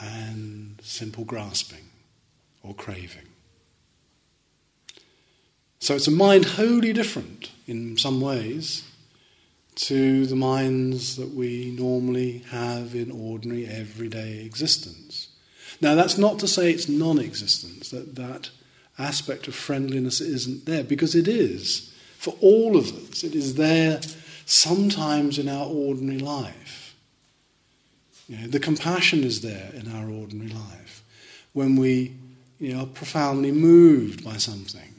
[0.00, 1.88] and simple grasping
[2.62, 3.26] or craving.
[5.80, 8.84] So it's a mind wholly different in some ways
[9.76, 15.07] to the minds that we normally have in ordinary everyday existence.
[15.80, 18.50] Now, that's not to say it's non existence, that that
[18.98, 21.94] aspect of friendliness isn't there, because it is.
[22.18, 24.00] For all of us, it is there
[24.44, 26.96] sometimes in our ordinary life.
[28.28, 31.04] You know, the compassion is there in our ordinary life.
[31.52, 32.16] When we
[32.58, 34.94] you know, are profoundly moved by something,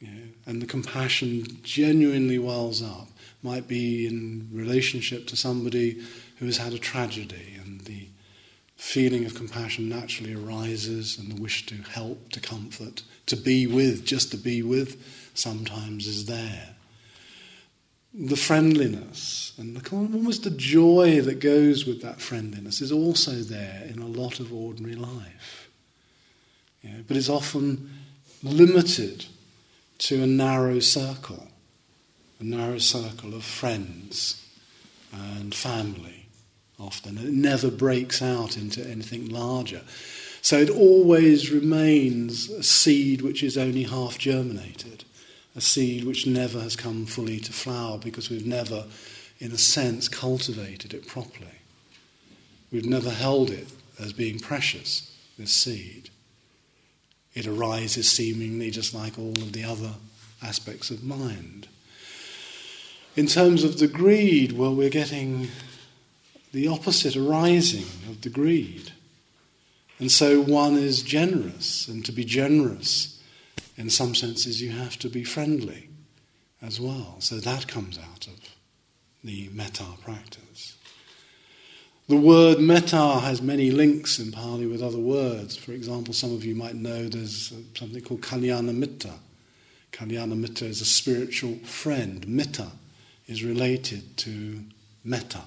[0.00, 3.08] you know, and the compassion genuinely wells up,
[3.42, 6.02] might be in relationship to somebody
[6.38, 7.55] who has had a tragedy
[8.76, 14.04] feeling of compassion naturally arises and the wish to help, to comfort, to be with,
[14.04, 16.74] just to be with, sometimes is there.
[18.12, 23.86] The friendliness and the, almost the joy that goes with that friendliness is also there
[23.88, 25.70] in a lot of ordinary life.
[27.08, 27.90] But it's often
[28.42, 29.26] limited
[29.98, 31.48] to a narrow circle,
[32.38, 34.42] a narrow circle of friends
[35.12, 36.25] and family
[36.78, 37.18] often.
[37.18, 39.82] It never breaks out into anything larger.
[40.42, 45.04] So it always remains a seed which is only half germinated,
[45.56, 48.84] a seed which never has come fully to flower because we've never,
[49.40, 51.60] in a sense, cultivated it properly.
[52.70, 53.68] We've never held it
[53.98, 56.10] as being precious, this seed.
[57.34, 59.94] It arises seemingly just like all of the other
[60.42, 61.68] aspects of mind.
[63.14, 65.48] In terms of the greed, well, we're getting
[66.56, 68.90] the opposite arising of the greed.
[69.98, 73.22] And so one is generous, and to be generous,
[73.76, 75.90] in some senses, you have to be friendly
[76.62, 77.16] as well.
[77.18, 78.40] So that comes out of
[79.22, 80.78] the metta practice.
[82.08, 85.58] The word metta has many links in Pali with other words.
[85.58, 89.12] For example, some of you might know there's something called Kalyana Mitta.
[89.92, 92.26] Kalyana Mitta is a spiritual friend.
[92.26, 92.70] Mitta
[93.26, 94.62] is related to
[95.04, 95.42] metta.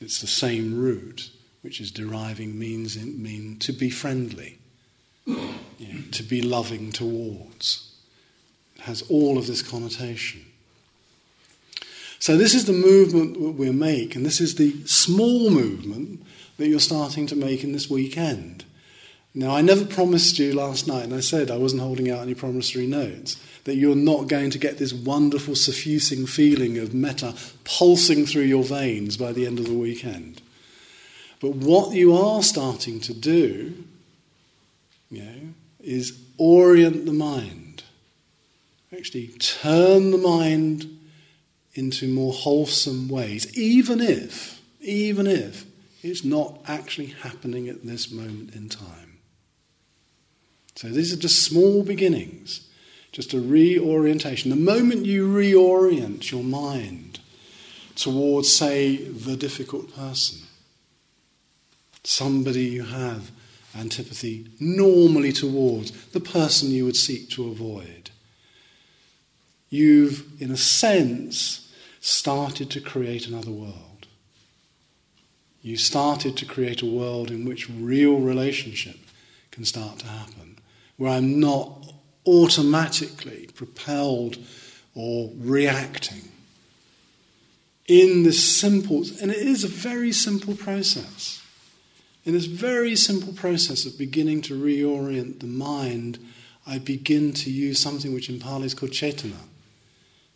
[0.00, 1.30] It's the same root,
[1.62, 4.58] which is deriving means in, mean to be friendly,
[5.26, 5.36] you
[5.80, 7.92] know, to be loving towards.
[8.76, 10.44] It has all of this connotation.
[12.20, 16.22] So this is the movement that we make, and this is the small movement
[16.56, 18.64] that you're starting to make in this weekend.
[19.34, 22.34] Now, I never promised you last night, and I said I wasn't holding out any
[22.34, 23.36] promissory notes
[23.68, 28.64] that you're not going to get this wonderful suffusing feeling of metta pulsing through your
[28.64, 30.42] veins by the end of the weekend.
[31.40, 33.84] But what you are starting to do,
[35.10, 35.40] you know,
[35.80, 37.68] is orient the mind
[38.98, 40.98] actually turn the mind
[41.74, 45.64] into more wholesome ways, even if, even if
[46.02, 49.18] it's not actually happening at this moment in time.
[50.74, 52.67] So these are just small beginnings,
[53.12, 54.50] just a reorientation.
[54.50, 57.20] The moment you reorient your mind
[57.96, 60.46] towards, say, the difficult person,
[62.04, 63.30] somebody you have
[63.76, 68.10] antipathy normally towards, the person you would seek to avoid,
[69.68, 74.06] you've, in a sense, started to create another world.
[75.60, 78.96] You started to create a world in which real relationship
[79.50, 80.58] can start to happen,
[80.96, 81.77] where I'm not
[82.28, 84.38] automatically propelled
[84.94, 86.28] or reacting
[87.88, 91.42] in this simple, and it is a very simple process.
[92.24, 96.18] In this very simple process of beginning to reorient the mind,
[96.66, 99.40] I begin to use something which in Pali is called cetana.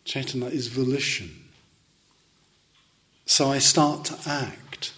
[0.03, 1.29] Cetana is volition.
[3.27, 4.93] So I start to act.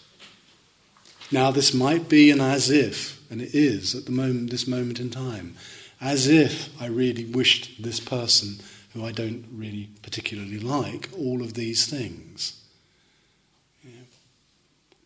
[1.31, 5.01] Now, this might be an as if, and it is at the moment, this moment
[5.01, 5.55] in time,
[6.01, 8.57] as if I really wished this person,
[8.93, 12.61] who I don't really particularly like, all of these things.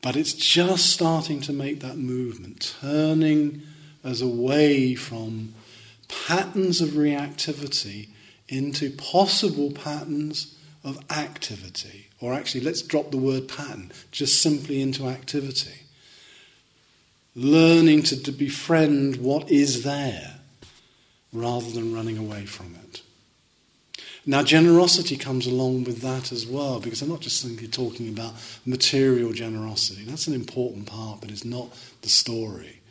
[0.02, 3.64] But it's just starting to make that movement, turning
[4.04, 5.54] us away from
[6.08, 8.08] patterns of reactivity
[8.48, 12.08] into possible patterns of activity.
[12.22, 15.82] Or actually, let's drop the word pattern, just simply into activity.
[17.36, 20.39] Learning to, to befriend what is there
[21.32, 23.02] rather than running away from it.
[24.26, 28.34] Now, generosity comes along with that as well, because I'm not just simply talking about
[28.66, 30.04] material generosity.
[30.04, 31.70] That's an important part, but it's not
[32.02, 32.82] the story.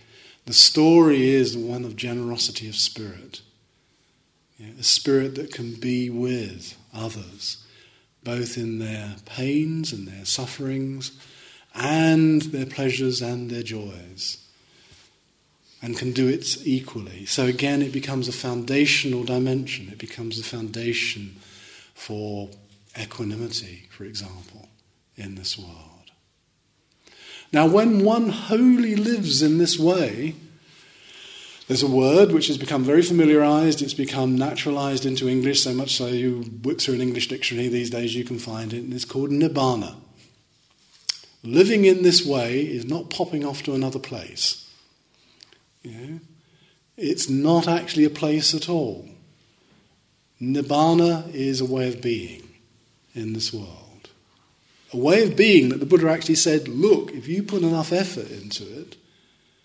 [0.47, 3.43] The story is one of generosity of spirit.
[4.61, 7.65] a spirit that can be with others,
[8.25, 11.13] both in their pains and their sufferings,
[11.75, 14.48] and their pleasures and their joys
[15.81, 17.25] and can do it equally.
[17.27, 19.89] So again, it becomes a foundational dimension.
[19.91, 21.37] It becomes the foundation
[21.95, 22.51] for
[23.01, 24.69] equanimity, for example,
[25.17, 26.11] in this world.
[27.53, 30.35] Now, when one wholly lives in this way,
[31.67, 35.97] there's a word which has become very familiarized, it's become naturalized into English, so much
[35.97, 39.05] so you whip through an English dictionary these days, you can find it, and it's
[39.05, 39.95] called nibbana.
[41.43, 44.68] Living in this way is not popping off to another place.
[45.85, 46.21] Know?
[46.97, 49.09] It's not actually a place at all.
[50.41, 52.49] Nibbana is a way of being
[53.15, 54.11] in this world.
[54.93, 58.31] A way of being that the Buddha actually said, look, if you put enough effort
[58.31, 58.97] into it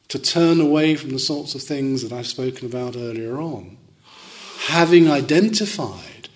[0.09, 3.77] to turn away from the sorts of things that I've spoken about earlier on,
[4.67, 6.29] having identified,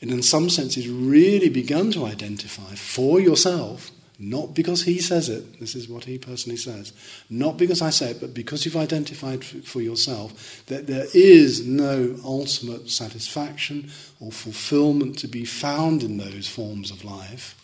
[0.00, 3.90] and in some senses really begun to identify for yourself
[4.30, 6.92] not because he says it, this is what he personally says,
[7.28, 12.16] not because I say it, but because you've identified for yourself that there is no
[12.24, 17.54] ultimate satisfaction or fulfillment to be found in those forms of life,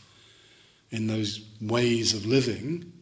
[0.90, 2.92] in those ways of living.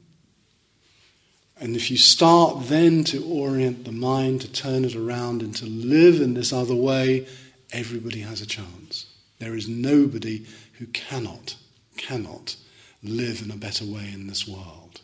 [1.60, 5.66] And if you start then to orient the mind, to turn it around, and to
[5.66, 7.26] live in this other way,
[7.72, 9.06] everybody has a chance.
[9.40, 11.56] There is nobody who cannot,
[11.96, 12.54] cannot
[13.02, 15.00] live in a better way in this world.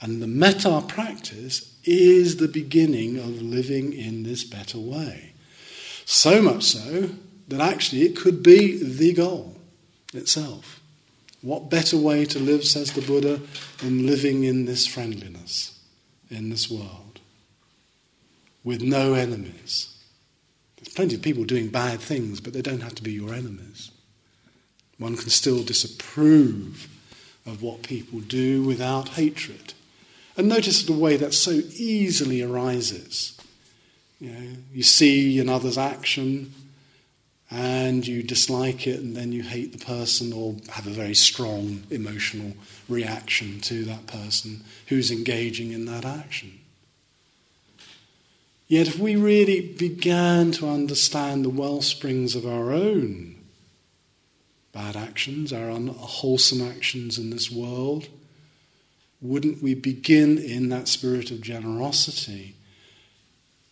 [0.00, 5.32] And the metta practice is the beginning of living in this better way.
[6.04, 7.10] So much so
[7.48, 9.56] that actually it could be the goal
[10.14, 10.80] itself.
[11.40, 13.40] What better way to live, says the Buddha,
[13.78, 15.78] than living in this friendliness
[16.30, 17.20] in this world
[18.64, 19.94] with no enemies?
[20.76, 23.90] There's plenty of people doing bad things, but they don't have to be your enemies.
[24.98, 26.88] One can still disapprove
[27.46, 29.74] of what people do without hatred.
[30.36, 33.36] And notice the way that so easily arises.
[34.20, 36.52] You, know, you see another's action
[37.50, 41.82] and you dislike it, and then you hate the person or have a very strong
[41.90, 42.52] emotional
[42.90, 46.58] reaction to that person who's engaging in that action.
[48.66, 53.37] Yet, if we really began to understand the well springs of our own
[54.72, 58.08] bad actions, our unwholesome actions in this world,
[59.20, 62.54] wouldn't we begin in that spirit of generosity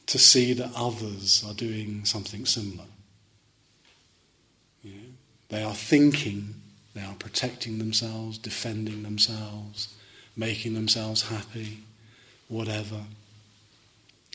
[0.06, 2.86] to see that others are doing something similar?
[5.48, 6.54] They are thinking,
[6.94, 9.94] they are protecting themselves, defending themselves,
[10.36, 11.84] making themselves happy,
[12.48, 13.02] whatever,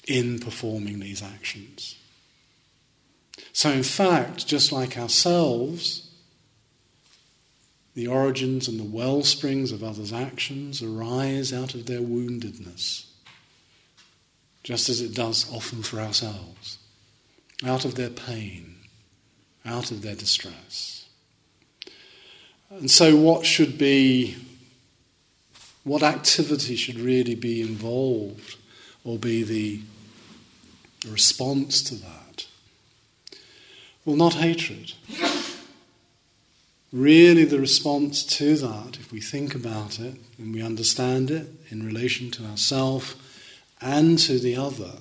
[0.07, 1.97] in performing these actions.
[3.53, 6.09] So, in fact, just like ourselves,
[7.93, 13.05] the origins and the well springs of others' actions arise out of their woundedness,
[14.63, 16.77] just as it does often for ourselves,
[17.65, 18.75] out of their pain,
[19.65, 21.05] out of their distress.
[22.69, 24.37] And so, what should be,
[25.83, 28.55] what activity should really be involved
[29.03, 29.81] or be the
[31.09, 32.47] response to that?
[34.05, 34.93] Well, not hatred.
[36.91, 41.85] Really, the response to that, if we think about it and we understand it in
[41.85, 43.15] relation to ourself
[43.79, 44.97] and to the other,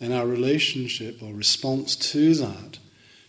[0.00, 2.78] then our relationship or response to that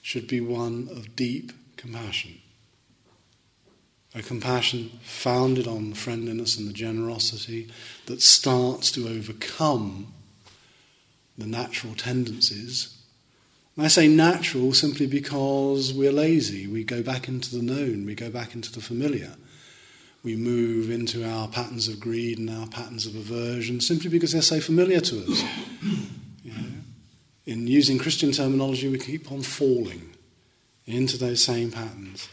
[0.01, 2.39] should be one of deep compassion.
[4.15, 7.69] A compassion founded on the friendliness and the generosity
[8.07, 10.13] that starts to overcome
[11.37, 12.96] the natural tendencies
[13.77, 16.65] and I say natural simply because we're lazy.
[16.65, 19.35] We go back into the known, we go back into the familiar.
[20.23, 24.41] We move into our patterns of greed and our patterns of aversion simply because they're
[24.41, 25.43] so familiar to us.
[26.43, 26.67] You know?
[27.45, 30.15] In using Christian terminology, we keep on falling
[30.87, 32.27] into those same patterns.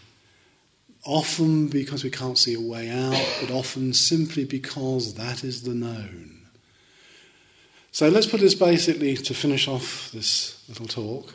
[1.05, 5.75] Often because we can't see a way out, but often simply because that is the
[5.75, 6.34] known.
[7.95, 11.33] So let's put this basically to finish off this little talk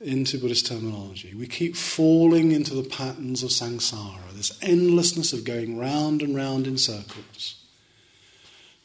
[0.00, 1.34] into Buddhist terminology.
[1.34, 6.66] We keep falling into the patterns of samsara, this endlessness of going round and round
[6.66, 7.62] in circles.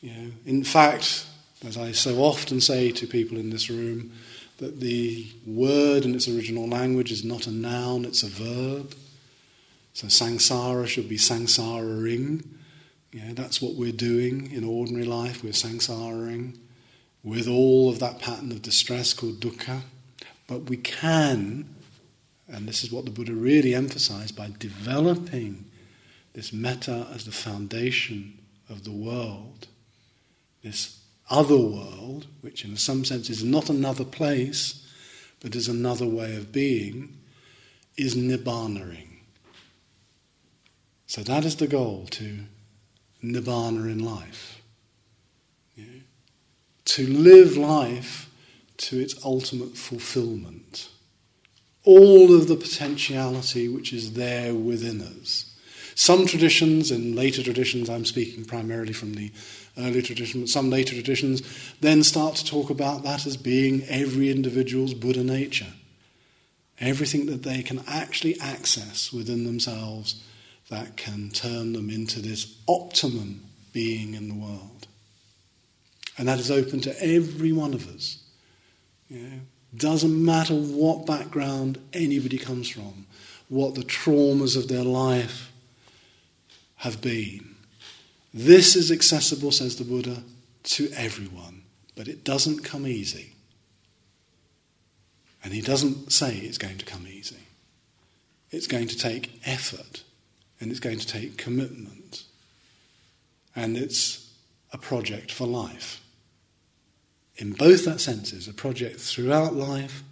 [0.01, 1.25] You know, in fact,
[1.65, 4.11] as I so often say to people in this room,
[4.57, 8.93] that the word in its original language is not a noun, it's a verb.
[9.93, 12.45] So samsara should be samsaraing.
[13.13, 16.57] You know, that's what we're doing in ordinary life, we're samsaraing
[17.23, 19.81] with all of that pattern of distress called dukkha.
[20.47, 21.73] But we can,
[22.47, 25.65] and this is what the Buddha really emphasized, by developing
[26.33, 29.67] this metta as the foundation of the world,
[30.63, 30.99] this
[31.29, 34.85] other world, which in some sense is not another place,
[35.39, 37.17] but is another way of being,
[37.97, 39.07] is nibbanaing.
[41.07, 42.39] So that is the goal to
[43.23, 44.63] nibbana in life
[46.85, 48.29] to live life
[48.77, 50.89] to its ultimate fulfillment.
[51.83, 55.53] All of the potentiality which is there within us.
[55.95, 59.31] Some traditions, in later traditions, I'm speaking primarily from the
[59.77, 61.41] early tradition, but some later traditions
[61.81, 65.73] then start to talk about that as being every individual's Buddha nature.
[66.79, 70.21] Everything that they can actually access within themselves
[70.69, 74.72] that can turn them into this optimum being in the world.
[76.17, 78.19] And that is open to every one of us.
[79.09, 79.39] You know,
[79.75, 83.07] doesn't matter what background anybody comes from,
[83.49, 85.51] what the traumas of their life
[86.77, 87.55] have been.
[88.33, 90.23] This is accessible, says the Buddha,
[90.63, 91.63] to everyone,
[91.95, 93.33] but it doesn't come easy.
[95.43, 97.47] And he doesn't say it's going to come easy.
[98.51, 100.03] It's going to take effort
[100.59, 102.23] and it's going to take commitment.
[103.55, 104.31] And it's
[104.71, 106.02] a project for life
[107.37, 110.03] in both that senses, a project throughout life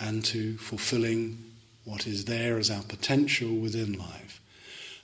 [0.00, 1.44] and to fulfilling
[1.84, 4.40] what is there as our potential within life.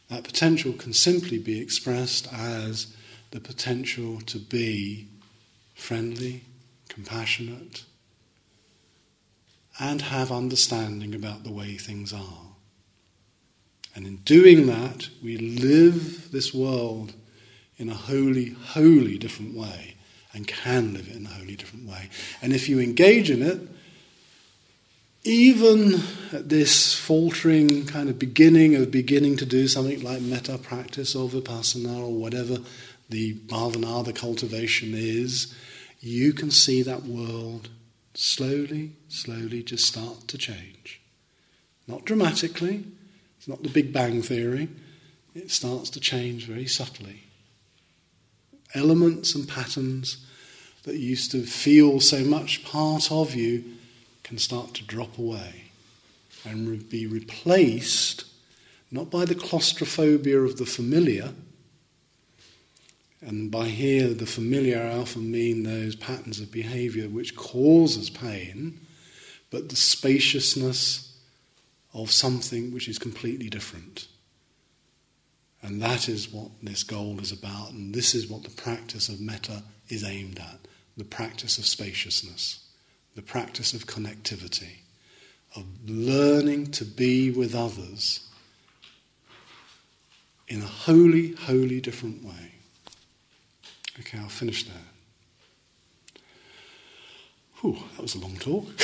[0.08, 2.94] That potential can simply be expressed as
[3.30, 5.08] the potential to be
[5.74, 6.44] friendly,
[6.88, 7.84] compassionate,
[9.80, 12.42] and have understanding about the way things are.
[13.94, 17.14] And in doing that, we live this world
[17.76, 19.93] in a wholly, wholly different way
[20.34, 22.10] and can live it in a wholly different way.
[22.42, 23.60] And if you engage in it,
[25.22, 31.14] even at this faltering kind of beginning of beginning to do something like metta practice
[31.14, 32.58] or vipassana or whatever
[33.08, 35.54] the bhavana, the cultivation is,
[36.00, 37.70] you can see that world
[38.12, 41.00] slowly, slowly just start to change.
[41.86, 42.84] Not dramatically,
[43.38, 44.68] it's not the Big Bang Theory,
[45.34, 47.24] it starts to change very subtly
[48.74, 50.23] elements and patterns
[50.84, 53.64] that used to feel so much part of you
[54.22, 55.64] can start to drop away
[56.44, 58.24] and be replaced
[58.90, 61.32] not by the claustrophobia of the familiar,
[63.20, 68.78] and by here the familiar I often mean those patterns of behavior which causes pain,
[69.50, 71.16] but the spaciousness
[71.92, 74.06] of something which is completely different.
[75.62, 79.20] And that is what this goal is about, and this is what the practice of
[79.20, 80.63] metta is aimed at
[80.96, 82.64] the practice of spaciousness,
[83.14, 84.78] the practice of connectivity,
[85.56, 88.28] of learning to be with others
[90.48, 92.52] in a wholly, wholly different way.
[94.00, 94.76] Okay, I'll finish there.
[97.60, 98.66] Whew, that was a long talk.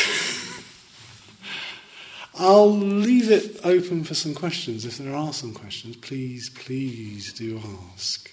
[2.35, 4.87] I'll leave it open for some questions.
[4.87, 7.61] If there are some questions, please, please do
[7.93, 8.31] ask.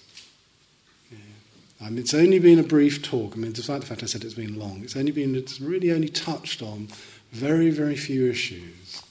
[1.80, 3.34] Um, it's only been a brief talk.
[3.36, 5.92] I mean, despite the fact I said it's been long, it's only been, it's really
[5.92, 6.88] only touched on
[7.32, 9.04] very, very few issues.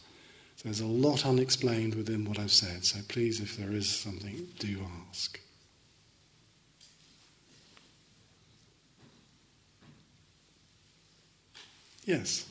[0.56, 2.84] So there's a lot unexplained within what I've said.
[2.84, 5.38] So please, if there is something, do ask.
[12.04, 12.46] Yes.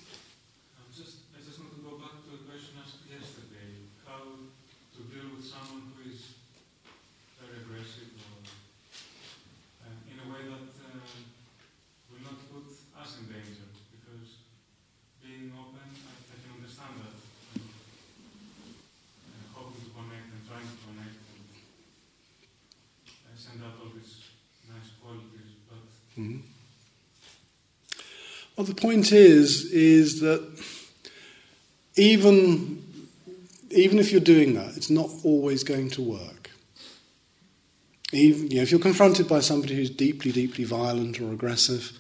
[28.56, 30.42] Well, the point is, is that
[31.98, 32.84] even,
[33.70, 36.52] even if you're doing that, it's not always going to work.
[38.14, 41.92] Even, you know, if you're confronted by somebody who's deeply, deeply violent or aggressive,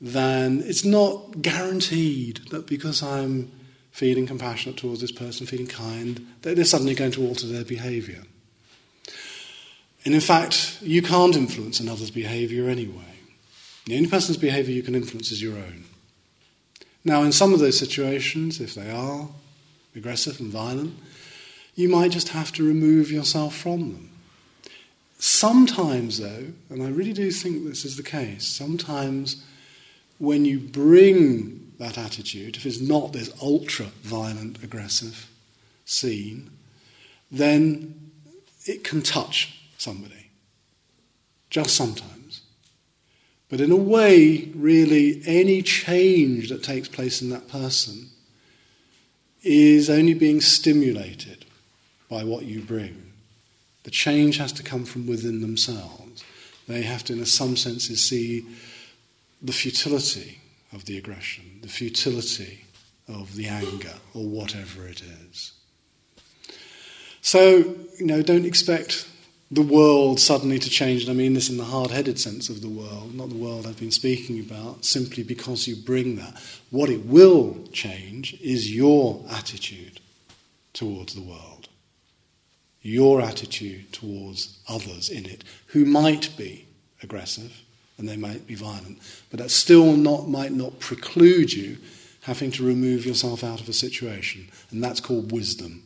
[0.00, 3.52] then it's not guaranteed that because I'm
[3.90, 8.22] feeling compassionate towards this person, feeling kind, that they're suddenly going to alter their behavior.
[10.04, 13.19] And in fact, you can't influence another's behavior anyway.
[13.86, 15.84] The only person's behavior you can influence is your own.
[17.04, 19.28] Now, in some of those situations, if they are
[19.96, 20.94] aggressive and violent,
[21.74, 24.10] you might just have to remove yourself from them.
[25.18, 29.44] Sometimes, though, and I really do think this is the case, sometimes
[30.18, 35.30] when you bring that attitude, if it's not this ultra violent, aggressive
[35.86, 36.50] scene,
[37.30, 38.12] then
[38.66, 40.30] it can touch somebody.
[41.48, 42.19] Just sometimes.
[43.50, 48.10] But in a way, really, any change that takes place in that person
[49.42, 51.44] is only being stimulated
[52.08, 53.12] by what you bring.
[53.82, 56.22] The change has to come from within themselves.
[56.68, 58.46] They have to, in some senses, see
[59.42, 60.40] the futility
[60.72, 62.64] of the aggression, the futility
[63.08, 65.52] of the anger, or whatever it is.
[67.22, 69.08] So, you know, don't expect
[69.50, 71.02] the world suddenly to change.
[71.02, 73.66] And I mean this in the hard headed sense of the world, not the world
[73.66, 76.40] I've been speaking about, simply because you bring that.
[76.70, 80.00] What it will change is your attitude
[80.72, 81.68] towards the world,
[82.82, 86.66] your attitude towards others in it who might be
[87.02, 87.62] aggressive
[87.98, 88.98] and they might be violent,
[89.30, 91.76] but that still not, might not preclude you
[92.22, 94.48] having to remove yourself out of a situation.
[94.70, 95.82] And that's called wisdom.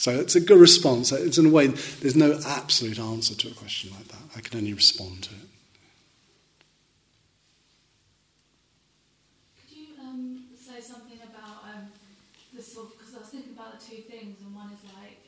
[0.00, 1.12] So it's a good response.
[1.12, 1.66] It's in a way,
[2.00, 4.24] there's no absolute answer to a question like that.
[4.34, 5.48] I can only respond to it.
[9.60, 11.92] Could you um, say something about um,
[12.56, 15.20] this sort of, because I was thinking about the two things, and one is like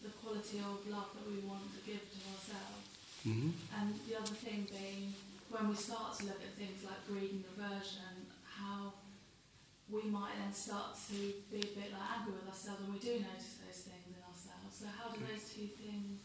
[0.00, 2.80] the quality of love that we want to give to ourselves,
[3.28, 3.52] mm-hmm.
[3.76, 5.12] and the other thing being
[5.52, 8.96] when we start to look at things like greed and aversion, how
[9.92, 11.12] we might then start to
[11.52, 13.60] be a bit like angry with ourselves when we do notice
[14.74, 16.18] so how do those two things,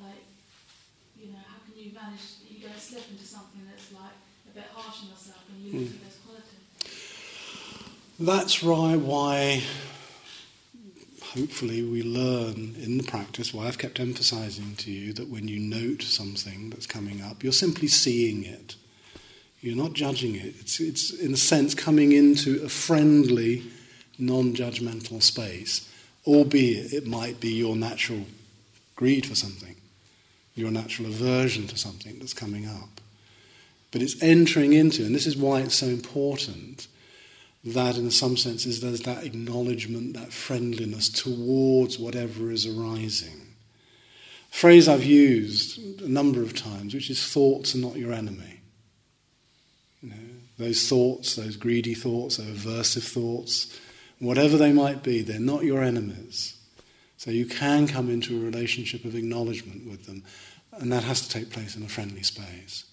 [0.00, 0.24] like,
[1.18, 4.16] you know, how can you manage, you don't slip into something that's like
[4.50, 6.02] a bit harsh on yourself and you lose mm.
[6.02, 6.56] those qualities?
[8.18, 9.62] That's right, why
[11.34, 15.60] hopefully we learn in the practice, why I've kept emphasizing to you that when you
[15.60, 18.76] note something that's coming up, you're simply seeing it.
[19.60, 20.54] You're not judging it.
[20.60, 23.64] It's, it's in a sense, coming into a friendly,
[24.18, 25.90] non judgmental space
[26.26, 28.26] albeit it might be your natural
[28.96, 29.76] greed for something,
[30.54, 33.00] your natural aversion to something that's coming up.
[33.92, 36.88] But it's entering into, and this is why it's so important,
[37.64, 43.40] that in some senses there's that acknowledgement, that friendliness towards whatever is arising.
[44.52, 48.60] A phrase I've used a number of times, which is thoughts are not your enemy.
[50.02, 50.16] You know,
[50.58, 53.78] those thoughts, those greedy thoughts, those aversive thoughts,
[54.18, 56.54] whatever they might be, they're not your enemies.
[57.16, 60.22] So you can come into a relationship of acknowledgement with them,
[60.72, 62.84] and that has to take place in a friendly space.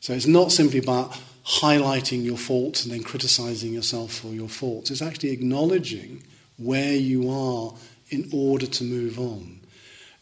[0.00, 4.90] So it's not simply about highlighting your faults and then criticizing yourself for your faults.
[4.90, 6.22] It's actually acknowledging
[6.58, 7.72] where you are
[8.10, 9.60] in order to move on.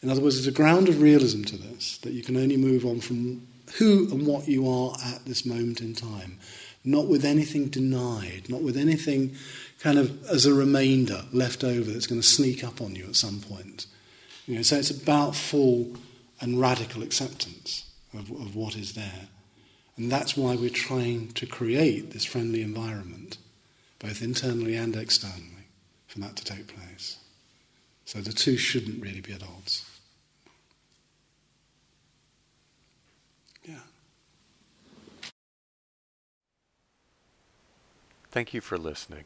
[0.01, 2.85] In other words, there's a ground of realism to this, that you can only move
[2.85, 6.37] on from who and what you are at this moment in time,
[6.83, 9.35] not with anything denied, not with anything
[9.83, 13.17] kind of as a remainder left over that's going to sneak up on you at
[13.17, 13.85] some point.
[14.47, 15.97] You know, so it's about full
[16.39, 19.27] and radical acceptance of, of what is there.
[19.97, 23.37] And that's why we're trying to create this friendly environment,
[23.99, 25.67] both internally and externally,
[26.07, 27.17] for that to take place.
[28.05, 29.85] So the two shouldn't really be at odds.
[33.65, 33.75] Yeah.
[38.31, 39.25] Thank you for listening.